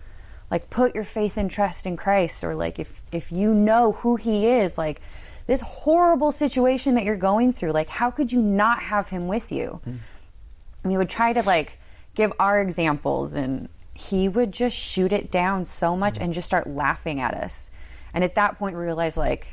like 0.51 0.69
put 0.69 0.93
your 0.93 1.03
faith 1.03 1.37
and 1.37 1.49
trust 1.49 1.85
in 1.85 1.97
Christ 1.97 2.43
or 2.43 2.53
like 2.53 2.77
if 2.77 3.01
if 3.11 3.31
you 3.31 3.53
know 3.53 3.93
who 3.93 4.15
he 4.15 4.47
is, 4.47 4.77
like 4.77 5.01
this 5.47 5.61
horrible 5.61 6.31
situation 6.31 6.95
that 6.95 7.03
you're 7.03 7.15
going 7.15 7.51
through, 7.51 7.71
like 7.71 7.89
how 7.89 8.11
could 8.11 8.31
you 8.31 8.41
not 8.41 8.83
have 8.83 9.09
him 9.09 9.27
with 9.27 9.51
you? 9.51 9.81
And 9.85 9.99
we 10.83 10.97
would 10.97 11.09
try 11.09 11.33
to 11.33 11.41
like 11.41 11.73
give 12.15 12.33
our 12.39 12.61
examples 12.61 13.33
and 13.33 13.69
he 13.93 14.27
would 14.27 14.51
just 14.51 14.75
shoot 14.75 15.13
it 15.13 15.31
down 15.31 15.65
so 15.65 15.95
much 15.95 16.17
and 16.19 16.33
just 16.33 16.47
start 16.47 16.67
laughing 16.67 17.19
at 17.19 17.33
us. 17.33 17.69
And 18.13 18.23
at 18.23 18.35
that 18.35 18.57
point 18.57 18.75
we 18.75 18.83
realized 18.83 19.17
like 19.17 19.47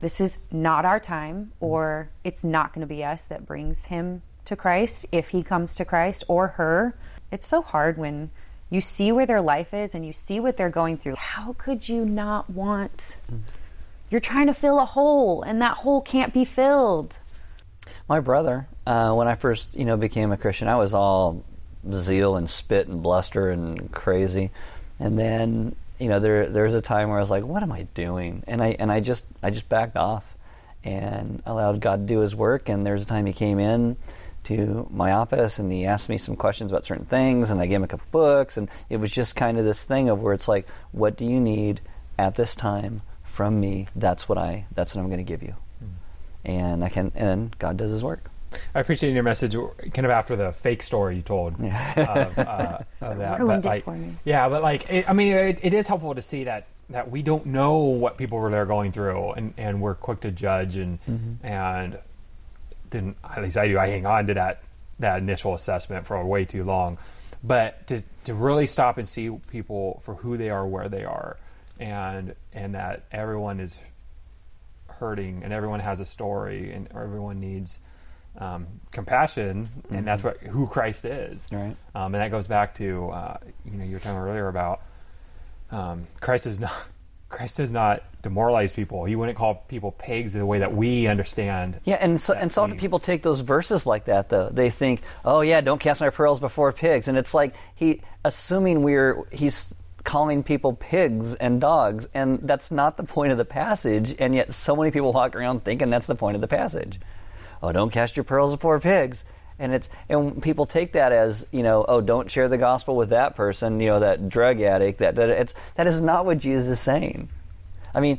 this 0.00 0.20
is 0.20 0.38
not 0.50 0.84
our 0.84 1.00
time 1.00 1.52
or 1.60 2.10
it's 2.24 2.44
not 2.44 2.72
going 2.72 2.86
to 2.86 2.94
be 2.94 3.04
us 3.04 3.24
that 3.24 3.46
brings 3.46 3.86
him 3.86 4.22
to 4.44 4.56
Christ 4.56 5.06
if 5.12 5.30
he 5.30 5.42
comes 5.42 5.74
to 5.76 5.84
Christ 5.84 6.24
or 6.28 6.48
her. 6.48 6.94
It's 7.30 7.46
so 7.46 7.62
hard 7.62 7.96
when 7.96 8.30
you 8.70 8.80
see 8.80 9.12
where 9.12 9.26
their 9.26 9.40
life 9.40 9.72
is 9.72 9.94
and 9.94 10.04
you 10.04 10.12
see 10.12 10.40
what 10.40 10.56
they're 10.56 10.70
going 10.70 10.98
through. 10.98 11.16
How 11.16 11.54
could 11.54 11.88
you 11.88 12.04
not 12.04 12.50
want 12.50 13.16
you're 14.14 14.20
trying 14.20 14.46
to 14.46 14.54
fill 14.54 14.78
a 14.78 14.84
hole 14.84 15.42
and 15.42 15.60
that 15.60 15.78
hole 15.78 16.00
can't 16.00 16.32
be 16.32 16.44
filled. 16.44 17.18
My 18.08 18.20
brother, 18.20 18.68
uh, 18.86 19.14
when 19.14 19.28
I 19.28 19.34
first 19.34 19.76
you 19.76 19.84
know 19.84 19.96
became 19.96 20.32
a 20.32 20.36
Christian, 20.36 20.68
I 20.68 20.76
was 20.76 20.92
all 20.92 21.42
zeal 21.90 22.36
and 22.36 22.48
spit 22.48 22.86
and 22.88 23.02
bluster 23.02 23.50
and 23.50 23.90
crazy, 23.92 24.50
and 25.00 25.18
then 25.18 25.74
you 25.98 26.08
know 26.08 26.18
there 26.18 26.48
there 26.48 26.64
was 26.64 26.74
a 26.74 26.82
time 26.82 27.08
where 27.08 27.18
I 27.18 27.20
was 27.20 27.30
like, 27.30 27.44
what 27.44 27.62
am 27.62 27.72
I 27.72 27.82
doing? 27.94 28.42
And 28.46 28.62
I 28.62 28.76
and 28.78 28.92
I 28.92 29.00
just 29.00 29.24
I 29.42 29.50
just 29.50 29.68
backed 29.68 29.96
off 29.96 30.24
and 30.82 31.42
allowed 31.46 31.80
God 31.80 32.06
to 32.06 32.14
do 32.14 32.20
His 32.20 32.36
work. 32.36 32.68
And 32.68 32.84
there 32.84 32.92
was 32.92 33.02
a 33.02 33.06
time 33.06 33.24
He 33.24 33.32
came 33.32 33.58
in 33.58 33.96
to 34.44 34.86
my 34.90 35.12
office 35.12 35.58
and 35.58 35.72
he 35.72 35.86
asked 35.86 36.10
me 36.10 36.18
some 36.18 36.36
questions 36.36 36.70
about 36.70 36.84
certain 36.84 37.06
things, 37.06 37.50
and 37.50 37.60
I 37.60 37.66
gave 37.66 37.76
him 37.76 37.84
a 37.84 37.88
couple 37.88 38.06
books, 38.10 38.56
and 38.56 38.68
it 38.90 38.98
was 38.98 39.10
just 39.10 39.36
kind 39.36 39.58
of 39.58 39.64
this 39.64 39.84
thing 39.84 40.10
of 40.10 40.20
where 40.20 40.34
it's 40.34 40.48
like, 40.48 40.68
what 40.92 41.16
do 41.16 41.24
you 41.24 41.40
need 41.40 41.80
at 42.18 42.34
this 42.34 42.54
time 42.54 43.00
from 43.24 43.58
me? 43.58 43.88
That's 43.96 44.28
what 44.28 44.36
I 44.36 44.66
that's 44.74 44.94
what 44.94 45.00
I'm 45.00 45.08
going 45.08 45.18
to 45.18 45.24
give 45.24 45.42
you. 45.42 45.56
And 46.44 46.84
I 46.84 46.88
can, 46.88 47.12
and 47.14 47.56
God 47.58 47.76
does 47.76 47.90
His 47.90 48.04
work. 48.04 48.30
I 48.74 48.80
appreciate 48.80 49.12
your 49.12 49.22
message, 49.22 49.56
kind 49.92 50.04
of 50.04 50.10
after 50.10 50.36
the 50.36 50.52
fake 50.52 50.82
story 50.82 51.16
you 51.16 51.22
told 51.22 51.54
of, 51.60 52.38
uh, 52.38 52.78
of 53.00 53.18
that. 53.18 53.40
But 53.40 53.64
like, 53.64 53.84
yeah, 54.24 54.48
but 54.48 54.62
like, 54.62 54.90
it, 54.90 55.08
I 55.08 55.12
mean, 55.12 55.32
it, 55.32 55.58
it 55.62 55.74
is 55.74 55.88
helpful 55.88 56.14
to 56.14 56.22
see 56.22 56.44
that 56.44 56.66
that 56.90 57.10
we 57.10 57.22
don't 57.22 57.46
know 57.46 57.78
what 57.78 58.18
people 58.18 58.38
really 58.40 58.56
are 58.56 58.66
going 58.66 58.92
through, 58.92 59.32
and, 59.32 59.54
and 59.56 59.80
we're 59.80 59.94
quick 59.94 60.20
to 60.20 60.30
judge, 60.30 60.76
and 60.76 60.98
and 61.42 61.98
then 62.90 63.14
at 63.24 63.42
least 63.42 63.56
I 63.56 63.68
do. 63.68 63.78
I 63.78 63.88
hang 63.88 64.06
on 64.06 64.26
to 64.28 64.34
that 64.34 64.62
that 64.98 65.18
initial 65.18 65.54
assessment 65.54 66.06
for 66.06 66.22
way 66.24 66.44
too 66.44 66.64
long, 66.64 66.98
but 67.42 67.86
to 67.88 68.02
to 68.24 68.34
really 68.34 68.66
stop 68.66 68.98
and 68.98 69.08
see 69.08 69.30
people 69.50 70.00
for 70.04 70.14
who 70.16 70.36
they 70.36 70.50
are, 70.50 70.66
where 70.66 70.88
they 70.88 71.04
are, 71.04 71.36
and 71.80 72.34
and 72.52 72.74
that 72.74 73.04
everyone 73.10 73.60
is 73.60 73.80
hurting 74.98 75.42
and 75.44 75.52
everyone 75.52 75.80
has 75.80 76.00
a 76.00 76.04
story 76.04 76.72
and 76.72 76.88
everyone 76.94 77.40
needs 77.40 77.80
um, 78.38 78.66
compassion 78.90 79.68
and 79.90 80.06
that's 80.06 80.22
what 80.24 80.38
who 80.38 80.66
Christ 80.66 81.04
is 81.04 81.46
Right. 81.52 81.76
um, 81.94 82.14
and 82.14 82.22
that 82.22 82.30
goes 82.30 82.46
back 82.46 82.74
to 82.76 83.08
uh, 83.10 83.36
you 83.64 83.72
know 83.78 83.84
you 83.84 83.92
were 83.92 83.98
talking 84.00 84.18
earlier 84.18 84.48
about 84.48 84.80
um, 85.70 86.06
Christ 86.20 86.46
is 86.46 86.60
not 86.60 86.72
Christ 87.28 87.56
does 87.56 87.72
not 87.72 88.02
demoralize 88.22 88.72
people 88.72 89.04
he 89.04 89.16
wouldn't 89.16 89.36
call 89.36 89.56
people 89.68 89.90
pigs 89.92 90.32
the 90.34 90.46
way 90.46 90.60
that 90.60 90.72
we 90.74 91.06
understand 91.08 91.80
Yeah, 91.84 91.96
and 92.00 92.20
so, 92.20 92.32
and 92.34 92.50
so 92.52 92.62
often 92.62 92.76
people 92.78 92.98
take 93.00 93.22
those 93.22 93.40
verses 93.40 93.86
like 93.86 94.04
that, 94.04 94.28
though. 94.28 94.50
They 94.50 94.70
think, 94.70 95.02
"Oh 95.24 95.40
yeah, 95.40 95.60
don't 95.60 95.80
cast 95.80 96.00
my 96.00 96.10
pearls 96.10 96.38
before 96.38 96.72
pigs," 96.72 97.08
and 97.08 97.18
it's 97.18 97.34
like 97.34 97.54
he 97.74 98.02
assuming 98.24 98.82
we're 98.82 99.24
he's 99.32 99.74
calling 100.04 100.42
people 100.42 100.74
pigs 100.74 101.34
and 101.34 101.60
dogs, 101.60 102.06
and 102.14 102.38
that's 102.42 102.70
not 102.70 102.96
the 102.96 103.04
point 103.04 103.32
of 103.32 103.38
the 103.38 103.44
passage. 103.44 104.14
And 104.18 104.34
yet, 104.34 104.52
so 104.52 104.76
many 104.76 104.90
people 104.90 105.12
walk 105.12 105.34
around 105.34 105.64
thinking 105.64 105.90
that's 105.90 106.06
the 106.06 106.14
point 106.14 106.34
of 106.36 106.40
the 106.40 106.48
passage. 106.48 107.00
Oh, 107.62 107.72
don't 107.72 107.90
cast 107.90 108.16
your 108.16 108.24
pearls 108.24 108.52
before 108.54 108.78
pigs. 108.78 109.24
And 109.58 109.72
it's 109.72 109.88
and 110.08 110.42
people 110.42 110.66
take 110.66 110.92
that 110.92 111.12
as 111.12 111.46
you 111.52 111.62
know, 111.62 111.84
oh, 111.86 112.00
don't 112.00 112.30
share 112.30 112.48
the 112.48 112.58
gospel 112.58 112.96
with 112.96 113.10
that 113.10 113.36
person, 113.36 113.80
you 113.80 113.86
know, 113.86 114.00
that 114.00 114.28
drug 114.28 114.60
addict. 114.60 114.98
That, 114.98 115.14
that 115.14 115.30
it's 115.30 115.54
that 115.76 115.86
is 115.86 116.02
not 116.02 116.26
what 116.26 116.38
Jesus 116.38 116.68
is 116.68 116.80
saying. 116.80 117.28
I 117.94 118.00
mean, 118.00 118.18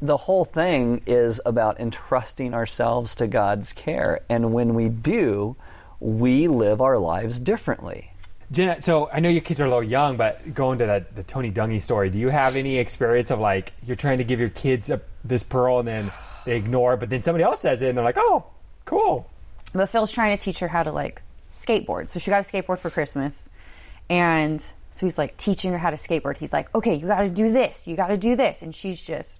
the 0.00 0.16
whole 0.16 0.44
thing 0.44 1.02
is 1.04 1.40
about 1.44 1.80
entrusting 1.80 2.54
ourselves 2.54 3.16
to 3.16 3.26
God's 3.26 3.72
care. 3.72 4.20
And 4.28 4.52
when 4.52 4.74
we 4.74 4.88
do, 4.88 5.56
we 5.98 6.46
live 6.46 6.80
our 6.80 6.98
lives 6.98 7.40
differently. 7.40 8.12
Jenna, 8.50 8.80
so 8.80 9.10
I 9.12 9.20
know 9.20 9.28
your 9.28 9.42
kids 9.42 9.60
are 9.60 9.64
a 9.64 9.68
little 9.68 9.82
young, 9.82 10.16
but 10.16 10.54
going 10.54 10.78
to 10.78 10.86
that 10.86 11.14
the 11.14 11.22
Tony 11.22 11.52
Dungy 11.52 11.82
story, 11.82 12.08
do 12.08 12.18
you 12.18 12.30
have 12.30 12.56
any 12.56 12.78
experience 12.78 13.30
of 13.30 13.40
like 13.40 13.72
you're 13.86 13.96
trying 13.96 14.18
to 14.18 14.24
give 14.24 14.40
your 14.40 14.48
kids 14.48 14.88
a, 14.88 15.00
this 15.22 15.42
pearl 15.42 15.80
and 15.80 15.88
then 15.88 16.12
they 16.46 16.56
ignore 16.56 16.94
it, 16.94 17.00
but 17.00 17.10
then 17.10 17.20
somebody 17.22 17.44
else 17.44 17.60
says 17.60 17.82
it 17.82 17.88
and 17.90 17.98
they're 17.98 18.04
like, 18.04 18.16
"Oh, 18.18 18.46
cool." 18.86 19.28
But 19.74 19.90
Phil's 19.90 20.10
trying 20.10 20.36
to 20.36 20.42
teach 20.42 20.60
her 20.60 20.68
how 20.68 20.82
to 20.82 20.92
like 20.92 21.20
skateboard. 21.52 22.08
So 22.08 22.18
she 22.18 22.30
got 22.30 22.44
a 22.44 22.48
skateboard 22.48 22.78
for 22.78 22.90
Christmas. 22.90 23.50
And 24.08 24.60
so 24.60 25.06
he's 25.06 25.18
like 25.18 25.36
teaching 25.36 25.72
her 25.72 25.78
how 25.78 25.90
to 25.90 25.96
skateboard. 25.96 26.38
He's 26.38 26.52
like, 26.52 26.74
okay, 26.74 26.94
you 26.94 27.06
got 27.06 27.22
to 27.22 27.30
do 27.30 27.52
this. 27.52 27.86
You 27.86 27.96
got 27.96 28.08
to 28.08 28.16
do 28.16 28.36
this. 28.36 28.62
And 28.62 28.74
she's 28.74 29.02
just 29.02 29.36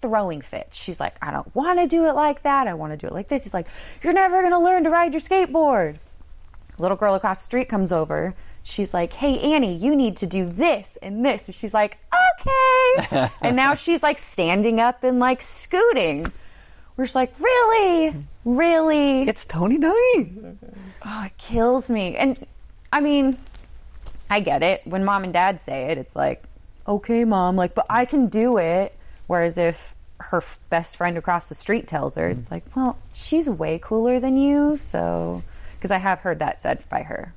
throwing 0.00 0.40
fits. 0.40 0.76
She's 0.76 1.00
like, 1.00 1.16
I 1.20 1.30
don't 1.30 1.54
want 1.54 1.78
to 1.78 1.86
do 1.86 2.06
it 2.06 2.12
like 2.12 2.42
that. 2.42 2.66
I 2.68 2.74
want 2.74 2.92
to 2.92 2.96
do 2.96 3.06
it 3.06 3.12
like 3.12 3.28
this. 3.28 3.44
He's 3.44 3.54
like, 3.54 3.66
you're 4.02 4.12
never 4.12 4.40
going 4.40 4.52
to 4.52 4.58
learn 4.58 4.84
to 4.84 4.90
ride 4.90 5.12
your 5.12 5.20
skateboard. 5.20 5.96
Little 6.80 6.96
girl 6.96 7.14
across 7.14 7.38
the 7.38 7.44
street 7.44 7.68
comes 7.68 7.92
over. 7.92 8.34
She's 8.62 8.92
like, 8.92 9.12
hey, 9.12 9.38
Annie, 9.38 9.76
you 9.76 9.94
need 9.94 10.16
to 10.18 10.26
do 10.26 10.46
this 10.48 10.98
and 11.02 11.24
this. 11.24 11.46
And 11.46 11.54
she's 11.54 11.74
like, 11.74 11.98
okay. 12.40 13.30
and 13.40 13.56
now 13.56 13.74
she's 13.74 14.02
like 14.02 14.18
standing 14.18 14.80
up 14.80 15.04
and 15.04 15.18
like 15.18 15.42
scooting. 15.42 16.32
We're 16.96 17.04
just 17.04 17.14
like, 17.14 17.32
really? 17.38 18.14
Really? 18.44 19.22
It's 19.22 19.44
Tony 19.44 19.78
Dungy. 19.78 20.56
oh, 21.04 21.22
it 21.24 21.36
kills 21.38 21.88
me. 21.88 22.16
And 22.16 22.46
I 22.92 23.00
mean, 23.00 23.38
I 24.28 24.40
get 24.40 24.62
it. 24.62 24.82
When 24.84 25.04
mom 25.04 25.24
and 25.24 25.32
dad 25.32 25.60
say 25.60 25.84
it, 25.90 25.98
it's 25.98 26.14
like, 26.14 26.42
okay, 26.86 27.24
mom, 27.24 27.56
like, 27.56 27.74
but 27.74 27.86
I 27.88 28.04
can 28.04 28.28
do 28.28 28.58
it. 28.58 28.94
Whereas 29.26 29.56
if 29.58 29.94
her 30.18 30.42
best 30.68 30.96
friend 30.96 31.16
across 31.16 31.48
the 31.48 31.54
street 31.54 31.86
tells 31.86 32.16
her, 32.16 32.28
it's 32.28 32.50
like, 32.50 32.64
well, 32.76 32.98
she's 33.14 33.48
way 33.48 33.78
cooler 33.82 34.20
than 34.20 34.36
you. 34.36 34.76
So, 34.76 35.42
because 35.80 35.90
I 35.90 35.98
have 35.98 36.20
heard 36.20 36.40
that 36.40 36.60
said 36.60 36.84
by 36.90 37.02
her. 37.02 37.32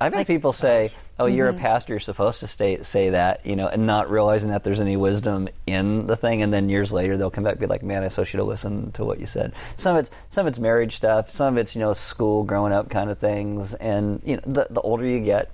I've 0.00 0.14
had 0.14 0.26
people 0.26 0.52
say, 0.52 0.90
"Oh, 1.18 1.26
you're 1.26 1.48
a 1.48 1.52
mm-hmm. 1.52 1.62
pastor. 1.62 1.92
You're 1.92 2.00
supposed 2.00 2.40
to 2.40 2.46
stay, 2.46 2.82
say 2.82 3.10
that," 3.10 3.44
you 3.46 3.56
know, 3.56 3.68
and 3.68 3.86
not 3.86 4.10
realizing 4.10 4.50
that 4.50 4.64
there's 4.64 4.80
any 4.80 4.96
wisdom 4.96 5.48
in 5.66 6.06
the 6.06 6.16
thing. 6.16 6.42
And 6.42 6.52
then 6.52 6.68
years 6.68 6.92
later, 6.92 7.16
they'll 7.16 7.30
come 7.30 7.44
back 7.44 7.52
and 7.52 7.60
be 7.60 7.66
like, 7.66 7.82
"Man, 7.82 8.02
I 8.02 8.08
so 8.08 8.24
should 8.24 8.38
have 8.38 8.46
listened 8.46 8.94
to 8.94 9.04
what 9.04 9.20
you 9.20 9.26
said." 9.26 9.52
Some 9.76 9.96
of 9.96 10.00
it's 10.00 10.10
some 10.28 10.46
of 10.46 10.50
it's 10.50 10.58
marriage 10.58 10.96
stuff. 10.96 11.30
Some 11.30 11.54
of 11.54 11.58
it's 11.58 11.76
you 11.76 11.80
know 11.80 11.92
school, 11.92 12.44
growing 12.44 12.72
up 12.72 12.90
kind 12.90 13.10
of 13.10 13.18
things. 13.18 13.74
And 13.74 14.20
you 14.24 14.36
know, 14.36 14.42
the 14.44 14.66
the 14.70 14.80
older 14.80 15.06
you 15.06 15.20
get, 15.20 15.50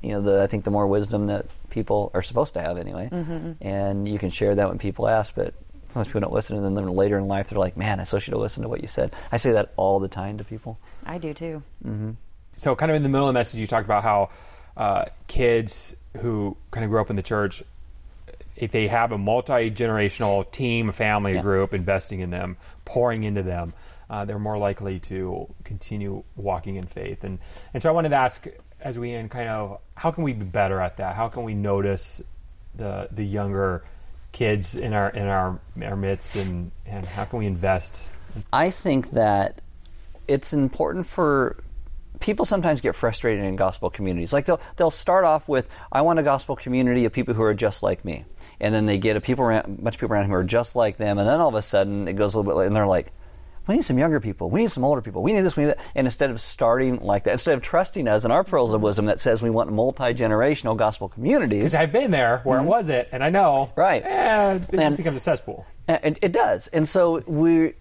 you 0.00 0.10
know, 0.10 0.20
the 0.22 0.42
I 0.42 0.46
think 0.46 0.64
the 0.64 0.70
more 0.70 0.86
wisdom 0.86 1.26
that 1.26 1.46
people 1.70 2.10
are 2.14 2.22
supposed 2.22 2.54
to 2.54 2.60
have 2.60 2.78
anyway. 2.78 3.08
Mm-hmm. 3.12 3.52
And 3.66 4.08
you 4.08 4.18
can 4.18 4.30
share 4.30 4.54
that 4.54 4.68
when 4.68 4.78
people 4.78 5.08
ask, 5.08 5.34
but. 5.34 5.54
Sometimes 5.92 6.08
people 6.08 6.20
don't 6.22 6.32
listen, 6.32 6.64
and 6.64 6.76
then 6.76 6.86
later 6.88 7.18
in 7.18 7.28
life, 7.28 7.48
they're 7.48 7.58
like, 7.58 7.76
"Man, 7.76 8.00
I 8.00 8.04
so 8.04 8.18
should 8.18 8.32
have 8.32 8.40
listened 8.40 8.64
to 8.64 8.68
what 8.68 8.80
you 8.80 8.88
said." 8.88 9.12
I 9.30 9.36
say 9.36 9.52
that 9.52 9.72
all 9.76 10.00
the 10.00 10.08
time 10.08 10.38
to 10.38 10.44
people. 10.44 10.78
I 11.06 11.18
do 11.18 11.34
too. 11.34 11.62
so 12.56 12.74
kind 12.76 12.90
of 12.90 12.96
in 12.96 13.02
the 13.02 13.08
middle 13.08 13.26
of 13.28 13.32
the 13.34 13.38
message 13.38 13.60
you 13.60 13.66
talked 13.66 13.86
about 13.86 14.02
how 14.02 14.30
uh, 14.76 15.04
kids 15.26 15.94
who 16.20 16.56
kind 16.70 16.84
of 16.84 16.90
grew 16.90 17.00
up 17.00 17.10
in 17.10 17.16
the 17.16 17.22
church 17.22 17.62
if 18.56 18.70
they 18.70 18.86
have 18.88 19.12
a 19.12 19.18
multi-generational 19.18 20.50
team 20.50 20.88
a 20.88 20.92
family 20.92 21.32
a 21.32 21.34
Yeah. 21.36 21.40
group 21.42 21.72
investing 21.74 22.20
in 22.20 22.30
them 22.30 22.56
pouring 22.84 23.22
into 23.24 23.42
them 23.42 23.72
uh, 24.10 24.24
they're 24.26 24.38
more 24.38 24.58
likely 24.58 24.98
to 25.00 25.48
continue 25.64 26.22
walking 26.36 26.76
in 26.76 26.84
faith 26.86 27.24
and 27.24 27.38
and 27.72 27.82
so 27.82 27.88
i 27.88 27.92
wanted 27.92 28.10
to 28.10 28.16
ask 28.16 28.46
as 28.80 28.98
we 28.98 29.12
end 29.14 29.30
kind 29.30 29.48
of 29.48 29.80
how 29.94 30.10
can 30.10 30.22
we 30.24 30.34
be 30.34 30.44
better 30.44 30.80
at 30.80 30.98
that 30.98 31.16
how 31.16 31.28
can 31.28 31.44
we 31.44 31.54
notice 31.54 32.20
the 32.74 33.08
the 33.10 33.24
younger 33.24 33.82
kids 34.32 34.74
in 34.74 34.92
our 34.92 35.10
in 35.10 35.26
our 35.26 35.60
our 35.82 35.96
midst 35.96 36.36
and 36.36 36.70
and 36.86 37.04
how 37.04 37.24
can 37.24 37.38
we 37.38 37.46
invest 37.46 38.02
I 38.52 38.70
think 38.70 39.10
that 39.10 39.60
it's 40.26 40.52
important 40.52 41.06
for 41.06 41.62
people 42.20 42.44
sometimes 42.44 42.80
get 42.80 42.94
frustrated 42.94 43.44
in 43.44 43.56
gospel 43.56 43.90
communities. 43.90 44.32
Like 44.32 44.46
they'll 44.46 44.60
they'll 44.76 44.90
start 44.90 45.24
off 45.24 45.48
with 45.48 45.68
I 45.90 46.00
want 46.02 46.18
a 46.18 46.22
gospel 46.22 46.56
community 46.56 47.04
of 47.04 47.12
people 47.12 47.34
who 47.34 47.42
are 47.42 47.54
just 47.54 47.82
like 47.82 48.04
me, 48.04 48.24
and 48.60 48.74
then 48.74 48.86
they 48.86 48.98
get 48.98 49.16
a 49.16 49.20
people 49.20 49.44
around, 49.44 49.82
bunch 49.82 49.96
of 49.96 50.00
people 50.00 50.14
around 50.14 50.26
who 50.26 50.34
are 50.34 50.44
just 50.44 50.74
like 50.76 50.96
them, 50.96 51.18
and 51.18 51.28
then 51.28 51.40
all 51.40 51.48
of 51.48 51.54
a 51.54 51.62
sudden 51.62 52.08
it 52.08 52.14
goes 52.14 52.34
a 52.34 52.38
little 52.38 52.58
bit, 52.58 52.66
and 52.66 52.74
they're 52.74 52.86
like. 52.86 53.12
We 53.66 53.76
need 53.76 53.84
some 53.84 53.98
younger 53.98 54.18
people. 54.20 54.50
We 54.50 54.60
need 54.62 54.70
some 54.70 54.84
older 54.84 55.00
people. 55.00 55.22
We 55.22 55.32
need 55.32 55.42
this. 55.42 55.56
We 55.56 55.64
need 55.64 55.70
that. 55.70 55.80
And 55.94 56.06
instead 56.06 56.30
of 56.30 56.40
starting 56.40 56.98
like 57.00 57.24
that, 57.24 57.32
instead 57.32 57.54
of 57.54 57.62
trusting 57.62 58.08
us 58.08 58.24
in 58.24 58.30
our 58.30 58.42
pearls 58.44 58.74
of 58.74 58.82
wisdom 58.82 59.06
that 59.06 59.20
says 59.20 59.40
we 59.42 59.50
want 59.50 59.70
multi 59.72 60.12
generational 60.14 60.76
gospel 60.76 61.08
communities, 61.08 61.62
because 61.62 61.74
i've 61.74 61.92
been 61.92 62.10
there 62.10 62.38
where 62.44 62.58
it 62.60 62.64
wasn't 62.64 63.08
and 63.12 63.22
i 63.22 63.30
know 63.30 63.70
Mm-hmm. 63.72 63.80
Right. 63.80 64.02
eh, 64.04 64.54
it 64.72 64.76
just 64.76 64.96
becomes 64.96 65.16
a 65.16 65.20
cesspool 65.20 65.66
It, 65.88 66.18
it 66.22 66.32
does, 66.32 66.68
and 66.68 66.88
so 66.88 67.20
we, 67.26 67.74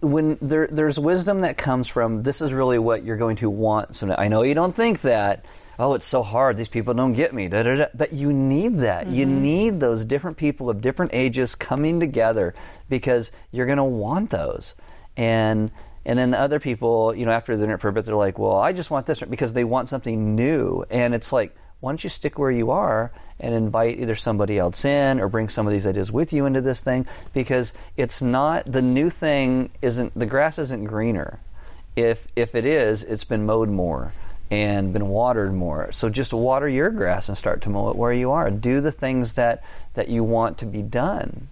when 0.00 0.38
there, 0.40 0.66
there's 0.66 0.98
wisdom 0.98 1.40
that 1.42 1.56
comes 1.56 1.86
from 1.88 2.22
this 2.22 2.40
is 2.40 2.52
really 2.52 2.78
what 2.78 3.04
you're 3.04 3.16
going 3.18 3.36
to 3.36 3.50
want. 3.50 3.96
So 3.96 4.14
I 4.16 4.28
know 4.28 4.42
you 4.42 4.54
don't 4.54 4.74
think 4.74 5.02
that. 5.02 5.44
Oh, 5.78 5.94
it's 5.94 6.06
so 6.06 6.22
hard. 6.22 6.56
These 6.58 6.68
people 6.68 6.92
don't 6.94 7.14
get 7.14 7.32
me. 7.34 7.48
Da, 7.48 7.62
da, 7.62 7.74
da. 7.76 7.86
But 7.94 8.12
you 8.12 8.32
need 8.34 8.78
that. 8.78 9.06
You 9.06 9.24
need 9.26 9.80
those 9.80 10.04
different 10.04 10.36
people 10.36 10.68
of 10.68 10.80
different 10.82 11.12
ages 11.14 11.54
coming 11.54 12.00
together 12.00 12.54
because 12.90 13.32
you're 13.50 13.64
going 13.66 13.78
to 13.78 13.84
want 13.84 14.28
those. 14.30 14.74
And 15.20 15.70
and 16.06 16.18
then 16.18 16.32
other 16.32 16.58
people, 16.58 17.14
you 17.14 17.26
know, 17.26 17.32
after 17.32 17.54
they're 17.56 17.68
in 17.68 17.74
it 17.74 17.80
for 17.80 17.88
a 17.88 17.92
bit, 17.92 18.06
they're 18.06 18.16
like, 18.16 18.38
well, 18.38 18.56
I 18.56 18.72
just 18.72 18.90
want 18.90 19.04
this 19.04 19.20
because 19.20 19.52
they 19.52 19.64
want 19.64 19.90
something 19.90 20.34
new. 20.34 20.82
And 20.88 21.14
it's 21.14 21.30
like, 21.30 21.54
why 21.80 21.92
don't 21.92 22.02
you 22.02 22.08
stick 22.08 22.38
where 22.38 22.50
you 22.50 22.70
are 22.70 23.12
and 23.38 23.54
invite 23.54 23.98
either 23.98 24.14
somebody 24.14 24.58
else 24.58 24.82
in 24.86 25.20
or 25.20 25.28
bring 25.28 25.50
some 25.50 25.66
of 25.66 25.74
these 25.74 25.86
ideas 25.86 26.10
with 26.10 26.32
you 26.32 26.46
into 26.46 26.62
this 26.62 26.80
thing? 26.80 27.06
Because 27.34 27.74
it's 27.98 28.22
not 28.22 28.64
the 28.64 28.80
new 28.80 29.10
thing 29.10 29.70
isn't 29.82 30.18
the 30.18 30.24
grass 30.24 30.58
isn't 30.58 30.84
greener. 30.84 31.38
If 31.96 32.28
if 32.34 32.54
it 32.54 32.64
is 32.64 33.04
it's 33.04 33.24
been 33.24 33.44
mowed 33.44 33.68
more 33.68 34.12
and 34.50 34.94
been 34.94 35.08
watered 35.08 35.52
more. 35.52 35.92
So 35.92 36.08
just 36.08 36.32
water 36.32 36.68
your 36.68 36.88
grass 36.88 37.28
and 37.28 37.36
start 37.36 37.60
to 37.62 37.70
mow 37.70 37.90
it 37.90 37.96
where 37.96 38.12
you 38.12 38.30
are. 38.30 38.50
Do 38.50 38.80
the 38.80 38.92
things 38.92 39.34
that 39.34 39.62
that 39.94 40.08
you 40.08 40.24
want 40.24 40.56
to 40.58 40.66
be 40.66 40.80
done 40.80 41.48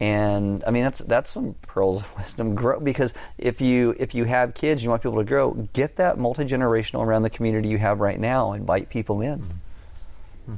and 0.00 0.62
I 0.66 0.70
mean 0.70 0.84
that's 0.84 1.00
that's 1.00 1.30
some 1.30 1.54
pearls 1.62 2.02
of 2.02 2.16
wisdom. 2.18 2.54
Grow 2.54 2.80
because 2.80 3.14
if 3.38 3.60
you 3.60 3.94
if 3.98 4.14
you 4.14 4.24
have 4.24 4.54
kids, 4.54 4.84
you 4.84 4.90
want 4.90 5.02
people 5.02 5.18
to 5.18 5.24
grow. 5.24 5.52
Get 5.72 5.96
that 5.96 6.18
multi 6.18 6.44
generational 6.44 7.04
around 7.04 7.22
the 7.22 7.30
community 7.30 7.68
you 7.68 7.78
have 7.78 8.00
right 8.00 8.18
now. 8.18 8.52
Invite 8.52 8.90
people 8.90 9.20
in. 9.20 9.40
Mm-hmm. 9.40 10.52
Hmm. 10.52 10.54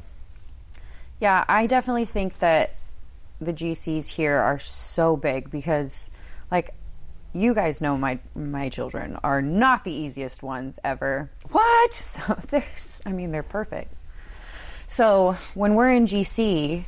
Yeah, 1.21 1.45
I 1.49 1.67
definitely 1.67 2.07
think 2.07 2.39
that 2.41 2.75
the 3.41 3.53
GCs 3.53 4.09
here 4.09 4.37
are 4.37 4.59
so 4.59 5.17
big 5.17 5.51
because, 5.51 6.11
like, 6.51 6.75
you 7.33 7.55
guys 7.55 7.81
know 7.81 7.97
my 7.97 8.19
my 8.35 8.69
children 8.69 9.17
are 9.23 9.41
not 9.41 9.85
the 9.85 9.93
easiest 9.93 10.43
ones 10.43 10.79
ever. 10.83 11.31
What? 11.51 11.93
So 11.93 12.39
there's, 12.51 13.03
I 13.07 13.13
mean, 13.13 13.31
they're 13.31 13.43
perfect. 13.43 13.93
So 14.89 15.37
when 15.55 15.75
we're 15.75 15.93
in 15.93 16.07
GC, 16.07 16.83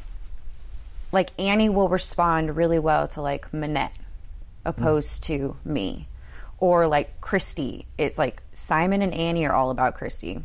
like 1.13 1.31
Annie 1.39 1.69
will 1.69 1.89
respond 1.89 2.57
really 2.57 2.79
well 2.79 3.09
to 3.09 3.23
like 3.23 3.53
Manette, 3.53 3.95
opposed 4.65 5.23
mm. 5.23 5.27
to 5.27 5.57
me, 5.65 6.09
or 6.59 6.87
like 6.87 7.21
Christy. 7.21 7.87
It's 7.99 8.19
like 8.19 8.43
Simon 8.53 9.03
and 9.03 9.15
Annie 9.15 9.47
are 9.47 9.53
all 9.53 9.71
about 9.71 9.95
Christy. 9.95 10.41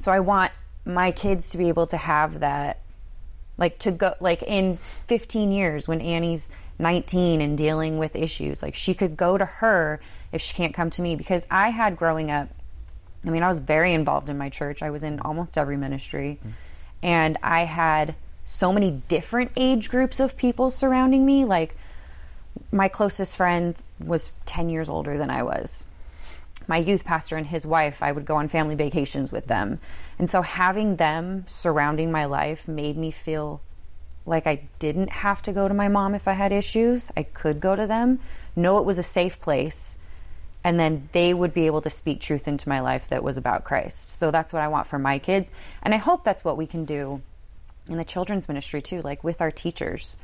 So 0.00 0.12
I 0.12 0.20
want 0.20 0.52
my 0.84 1.10
kids 1.10 1.50
to 1.50 1.58
be 1.58 1.68
able 1.68 1.86
to 1.88 1.96
have 1.96 2.40
that 2.40 2.80
like 3.58 3.78
to 3.80 3.90
go 3.90 4.14
like 4.20 4.42
in 4.42 4.78
15 5.08 5.50
years 5.50 5.88
when 5.88 6.00
Annie's 6.00 6.52
19 6.78 7.40
and 7.40 7.56
dealing 7.56 7.98
with 7.98 8.14
issues 8.14 8.62
like 8.62 8.74
she 8.74 8.92
could 8.92 9.16
go 9.16 9.38
to 9.38 9.46
her 9.46 9.98
if 10.30 10.42
she 10.42 10.54
can't 10.54 10.74
come 10.74 10.90
to 10.90 11.02
me. 11.02 11.16
Because 11.16 11.46
I 11.50 11.70
had 11.70 11.96
growing 11.96 12.30
up 12.30 12.48
I 13.24 13.30
mean 13.30 13.42
I 13.42 13.48
was 13.48 13.58
very 13.58 13.92
involved 13.94 14.28
in 14.28 14.38
my 14.38 14.50
church. 14.50 14.82
I 14.82 14.90
was 14.90 15.02
in 15.02 15.18
almost 15.20 15.58
every 15.58 15.76
ministry. 15.76 16.38
Mm. 16.44 16.52
And 17.02 17.38
I 17.42 17.64
had 17.64 18.14
so 18.46 18.72
many 18.72 19.02
different 19.08 19.50
age 19.56 19.90
groups 19.90 20.18
of 20.20 20.36
people 20.36 20.70
surrounding 20.70 21.26
me 21.26 21.44
like 21.44 21.76
my 22.72 22.88
closest 22.88 23.36
friend 23.36 23.74
was 24.00 24.32
10 24.46 24.70
years 24.70 24.88
older 24.88 25.18
than 25.18 25.30
I 25.30 25.42
was 25.42 25.84
my 26.68 26.78
youth 26.78 27.04
pastor 27.04 27.36
and 27.36 27.46
his 27.46 27.66
wife, 27.66 28.02
I 28.02 28.12
would 28.12 28.26
go 28.26 28.36
on 28.36 28.48
family 28.48 28.74
vacations 28.74 29.30
with 29.30 29.46
them. 29.46 29.78
And 30.18 30.28
so 30.28 30.42
having 30.42 30.96
them 30.96 31.44
surrounding 31.46 32.10
my 32.10 32.24
life 32.24 32.66
made 32.66 32.96
me 32.96 33.10
feel 33.10 33.60
like 34.24 34.46
I 34.46 34.68
didn't 34.78 35.10
have 35.10 35.42
to 35.42 35.52
go 35.52 35.68
to 35.68 35.74
my 35.74 35.88
mom 35.88 36.14
if 36.14 36.26
I 36.26 36.32
had 36.32 36.52
issues. 36.52 37.12
I 37.16 37.22
could 37.22 37.60
go 37.60 37.76
to 37.76 37.86
them, 37.86 38.18
know 38.56 38.78
it 38.78 38.84
was 38.84 38.98
a 38.98 39.02
safe 39.02 39.40
place, 39.40 39.98
and 40.64 40.80
then 40.80 41.08
they 41.12 41.32
would 41.32 41.54
be 41.54 41.66
able 41.66 41.82
to 41.82 41.90
speak 41.90 42.20
truth 42.20 42.48
into 42.48 42.68
my 42.68 42.80
life 42.80 43.08
that 43.08 43.22
was 43.22 43.36
about 43.36 43.62
Christ. 43.62 44.10
So 44.10 44.32
that's 44.32 44.52
what 44.52 44.62
I 44.62 44.68
want 44.68 44.88
for 44.88 44.98
my 44.98 45.20
kids. 45.20 45.50
And 45.82 45.94
I 45.94 45.98
hope 45.98 46.24
that's 46.24 46.44
what 46.44 46.56
we 46.56 46.66
can 46.66 46.84
do 46.84 47.22
in 47.88 47.96
the 47.96 48.04
children's 48.04 48.48
ministry 48.48 48.82
too, 48.82 49.02
like 49.02 49.22
with 49.24 49.40
our 49.40 49.50
teachers. 49.50 50.16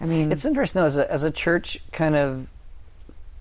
I 0.00 0.06
mean, 0.06 0.30
It's 0.30 0.44
interesting 0.44 0.80
though, 0.80 0.86
as 0.86 0.96
a, 0.96 1.10
as 1.10 1.24
a 1.24 1.30
church 1.30 1.80
kind 1.92 2.16
of 2.16 2.46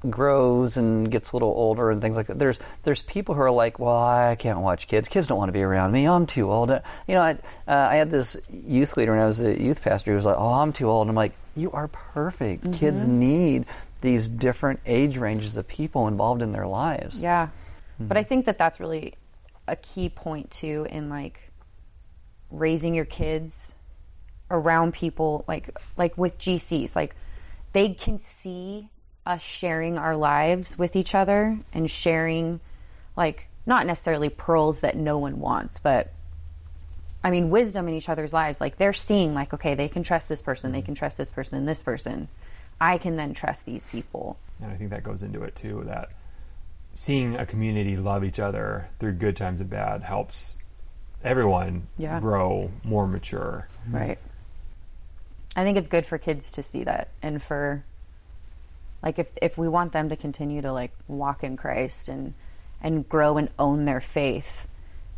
grows 0.10 0.78
and 0.78 1.10
gets 1.10 1.32
a 1.32 1.36
little 1.36 1.50
older 1.50 1.90
and 1.90 2.02
things 2.02 2.16
like 2.16 2.28
that. 2.28 2.40
There's 2.40 2.60
there's 2.84 3.02
people 3.04 3.36
who 3.36 3.42
are 3.42 3.52
like, 3.52 3.80
well, 3.80 3.98
I 3.98 4.36
can't 4.36 4.60
watch 4.60 4.88
kids. 4.88 5.10
Kids 5.10 5.28
don't 5.28 5.38
want 5.38 5.50
to 5.50 5.54
be 5.54 5.64
around 5.64 5.92
me. 5.92 6.08
I'm 6.08 6.26
too 6.26 6.52
old. 6.52 6.70
You 6.70 7.16
know, 7.16 7.22
I 7.22 7.32
uh, 7.68 7.88
I 7.92 7.96
had 7.96 8.10
this 8.10 8.38
youth 8.52 8.98
leader 8.98 9.12
when 9.12 9.22
I 9.22 9.26
was 9.26 9.42
a 9.42 9.60
youth 9.62 9.84
pastor 9.84 10.12
who 10.12 10.16
was 10.16 10.26
like, 10.26 10.38
oh, 10.38 10.54
I'm 10.54 10.74
too 10.74 10.90
old. 10.90 11.04
And 11.04 11.10
I'm 11.10 11.16
like, 11.16 11.34
you 11.56 11.72
are 11.72 11.88
perfect. 11.88 12.74
Kids 12.74 13.08
need 13.08 13.66
these 14.02 14.30
different 14.30 14.80
age 14.86 15.18
ranges 15.18 15.58
of 15.58 15.68
people 15.68 16.08
involved 16.08 16.42
in 16.42 16.52
their 16.52 16.68
lives. 16.68 17.22
Yeah. 17.22 17.50
But 18.00 18.18
I 18.18 18.24
think 18.24 18.46
that 18.46 18.60
that's 18.60 18.80
really 18.80 19.16
a 19.68 19.76
key 19.76 20.10
point 20.10 20.52
too 20.52 20.86
in 20.92 21.10
like 21.10 21.47
raising 22.52 22.94
your 22.94 23.06
kids 23.06 23.76
around 24.50 24.94
people 24.94 25.44
like 25.48 25.70
like 25.98 26.18
with 26.18 26.38
GCs 26.38 26.96
like 26.96 27.16
they 27.74 27.94
can 27.94 28.18
see 28.18 28.90
us 29.28 29.42
sharing 29.42 29.98
our 29.98 30.16
lives 30.16 30.80
with 30.80 30.96
each 30.96 31.14
other 31.14 31.60
and 31.74 31.92
sharing, 31.92 32.60
like, 33.16 33.48
not 33.66 33.86
necessarily 33.86 34.30
pearls 34.30 34.80
that 34.80 34.96
no 34.96 35.18
one 35.18 35.40
wants, 35.40 35.78
but 35.78 36.12
I 37.24 37.30
mean, 37.30 37.50
wisdom 37.50 37.88
in 37.88 37.94
each 37.94 38.10
other's 38.10 38.32
lives. 38.32 38.62
Like, 38.62 38.78
they're 38.78 38.94
seeing, 38.94 39.34
like, 39.34 39.54
okay, 39.54 39.76
they 39.76 39.90
can 39.90 40.04
trust 40.04 40.30
this 40.30 40.42
person, 40.42 40.72
they 40.72 40.82
can 40.82 40.96
trust 40.96 41.18
this 41.18 41.30
person, 41.30 41.58
and 41.58 41.68
this 41.68 41.82
person. 41.82 42.30
I 42.80 42.98
can 42.98 43.18
then 43.18 43.34
trust 43.34 43.66
these 43.66 43.86
people. 43.86 44.38
And 44.62 44.72
I 44.72 44.76
think 44.76 44.92
that 44.92 45.04
goes 45.04 45.24
into 45.24 45.44
it 45.44 45.56
too 45.56 45.84
that 45.86 46.10
seeing 46.94 47.36
a 47.36 47.46
community 47.46 47.98
love 47.98 48.24
each 48.24 48.40
other 48.40 48.88
through 49.00 49.14
good 49.14 49.36
times 49.36 49.60
and 49.60 49.70
bad 49.70 50.04
helps 50.04 50.56
everyone 51.24 51.88
Yeah. 51.98 52.20
grow 52.20 52.72
more 52.84 53.08
mature. 53.08 53.68
Right. 53.90 54.18
I 55.56 55.64
think 55.64 55.78
it's 55.78 55.88
good 55.88 56.06
for 56.06 56.18
kids 56.18 56.52
to 56.54 56.64
see 56.64 56.84
that 56.84 57.10
and 57.22 57.42
for 57.42 57.84
like 59.02 59.20
if 59.20 59.28
if 59.42 59.58
we 59.58 59.68
want 59.68 59.92
them 59.92 60.10
to 60.10 60.16
continue 60.16 60.62
to 60.62 60.72
like 60.72 60.92
walk 61.08 61.44
in 61.44 61.58
Christ 61.58 62.10
and 62.10 62.34
and 62.82 63.08
grow 63.10 63.38
and 63.38 63.50
own 63.58 63.86
their 63.86 64.02
faith 64.02 64.68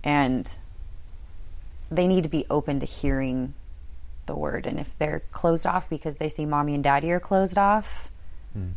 and 0.03 0.55
they 1.91 2.07
need 2.07 2.23
to 2.23 2.29
be 2.29 2.45
open 2.49 2.79
to 2.79 2.85
hearing 2.85 3.53
the 4.27 4.35
word 4.35 4.65
and 4.65 4.79
if 4.79 4.97
they're 4.97 5.23
closed 5.31 5.65
off 5.65 5.89
because 5.89 6.17
they 6.17 6.29
see 6.29 6.45
mommy 6.45 6.75
and 6.75 6.83
daddy 6.83 7.11
are 7.11 7.19
closed 7.19 7.57
off 7.57 8.09
hmm. 8.53 8.69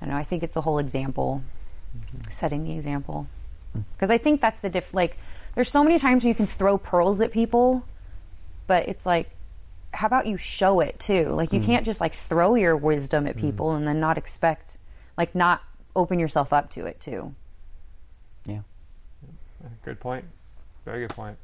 I 0.00 0.04
don't 0.04 0.14
know 0.14 0.20
I 0.20 0.24
think 0.24 0.42
it's 0.42 0.52
the 0.52 0.60
whole 0.60 0.78
example 0.78 1.42
mm-hmm. 1.96 2.30
setting 2.30 2.64
the 2.64 2.72
example 2.72 3.26
because 3.94 4.10
I 4.10 4.18
think 4.18 4.40
that's 4.40 4.60
the 4.60 4.68
diff 4.68 4.92
like 4.94 5.16
there's 5.58 5.72
so 5.72 5.82
many 5.82 5.98
times 5.98 6.24
you 6.24 6.36
can 6.36 6.46
throw 6.46 6.78
pearls 6.78 7.20
at 7.20 7.32
people 7.32 7.84
but 8.68 8.88
it's 8.88 9.04
like 9.04 9.28
how 9.92 10.06
about 10.06 10.24
you 10.24 10.36
show 10.36 10.78
it 10.78 10.96
too 11.00 11.30
like 11.30 11.52
you 11.52 11.58
can't 11.60 11.84
just 11.84 12.00
like 12.00 12.14
throw 12.14 12.54
your 12.54 12.76
wisdom 12.76 13.26
at 13.26 13.36
people 13.36 13.72
and 13.72 13.84
then 13.84 13.98
not 13.98 14.16
expect 14.16 14.78
like 15.16 15.34
not 15.34 15.60
open 15.96 16.20
yourself 16.20 16.52
up 16.52 16.70
to 16.70 16.86
it 16.86 17.00
too 17.00 17.34
Yeah. 18.46 18.60
Good 19.84 19.98
point. 19.98 20.26
Very 20.84 21.00
good 21.00 21.10
point. 21.10 21.36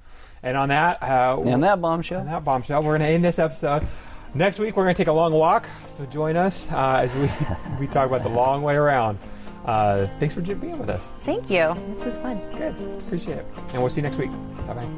And 0.45 0.57
on 0.57 0.69
that, 0.69 1.03
uh, 1.03 1.43
And 1.45 1.65
that 1.65 1.81
bombshell. 1.81 2.21
on 2.21 2.27
that 2.27 2.45
bombshell, 2.45 2.85
we're 2.85 2.97
going 2.97 3.09
to 3.09 3.13
end 3.13 3.25
this 3.25 3.41
episode. 3.41 3.85
Next 4.33 4.61
week, 4.61 4.77
we're 4.77 4.85
going 4.85 4.95
to 4.95 5.01
take 5.01 5.09
a 5.09 5.13
long 5.13 5.33
walk. 5.33 5.69
So 5.89 6.07
join 6.07 6.37
us 6.37 6.71
uh, 6.71 7.01
as 7.03 7.15
we 7.17 7.29
we 7.81 7.89
talk 7.89 8.07
about 8.07 8.23
the 8.23 8.29
long 8.29 8.63
way 8.63 8.77
around. 8.77 9.19
Uh, 9.65 10.07
thanks 10.19 10.35
for 10.35 10.43
being 10.43 10.79
with 10.79 10.91
us. 10.91 11.11
thank 11.25 11.49
you 11.49 11.75
this 11.89 12.05
was 12.05 12.19
fun 12.21 12.39
Good. 12.57 12.75
Appreciate 13.03 13.39
it. 13.39 13.47
And 13.73 13.81
we'll 13.81 13.89
see 13.91 14.01
you 14.01 14.03
next 14.03 14.19
week. 14.19 14.31
Bye 14.67 14.75
bye. 14.75 14.89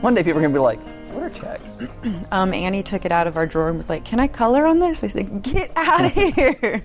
One 0.00 0.14
day 0.14 0.22
people 0.22 0.38
are 0.38 0.42
going 0.42 0.52
to 0.54 0.58
be 0.58 0.62
like, 0.62 0.80
what 1.12 1.22
are 1.24 1.30
checks? 1.30 1.76
um 2.32 2.52
annie 2.54 2.82
took 2.82 3.04
it 3.04 3.10
out 3.12 3.26
of 3.26 3.36
our 3.36 3.46
drawer 3.46 3.68
and 3.68 3.76
was 3.78 3.88
like 3.88 4.04
can 4.04 4.20
i 4.20 4.28
color 4.28 4.66
on 4.66 4.78
this 4.78 5.02
i 5.02 5.08
said 5.08 5.42
get 5.42 5.72
out 5.74 6.04
of 6.04 6.12
here 6.34 6.84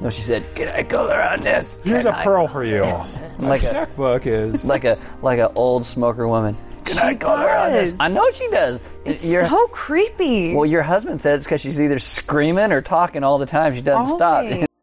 No, 0.00 0.10
she 0.10 0.22
said, 0.22 0.52
"Can 0.56 0.68
I 0.68 0.82
color 0.82 1.20
on 1.22 1.40
this?" 1.40 1.80
Here's 1.84 2.04
a 2.04 2.08
And 2.08 2.16
I- 2.18 2.24
pearl 2.24 2.48
for 2.48 2.64
you. 2.64 2.82
Like 3.38 3.62
a 3.62 3.70
checkbook 3.70 4.26
is 4.26 4.64
like 4.74 4.84
a 4.84 4.98
like 5.22 5.38
a 5.38 5.52
old 5.54 5.84
smoker 5.84 6.26
woman. 6.28 6.56
Can 6.84 6.98
I 6.98 7.14
color 7.14 7.48
on 7.50 7.72
this? 7.72 7.92
does. 7.92 8.00
I 8.00 8.08
know 8.08 8.30
she 8.30 8.46
does. 8.48 8.82
it's 9.06 9.24
Your- 9.24 9.46
so 9.48 9.66
creepy 9.68 10.54
well, 10.54 10.66
your 10.66 10.82
husband 10.82 11.20
said 11.22 11.36
it's 11.36 11.46
because 11.46 11.60
she's 11.62 11.80
either 11.80 11.98
screaming 11.98 12.72
or 12.72 12.82
talking 12.82 13.24
all 13.24 13.38
the 13.38 13.46
time. 13.46 13.74
She 13.74 13.80
doesn't 13.80 14.14
stop. 14.16 14.44
Always. 14.44 14.66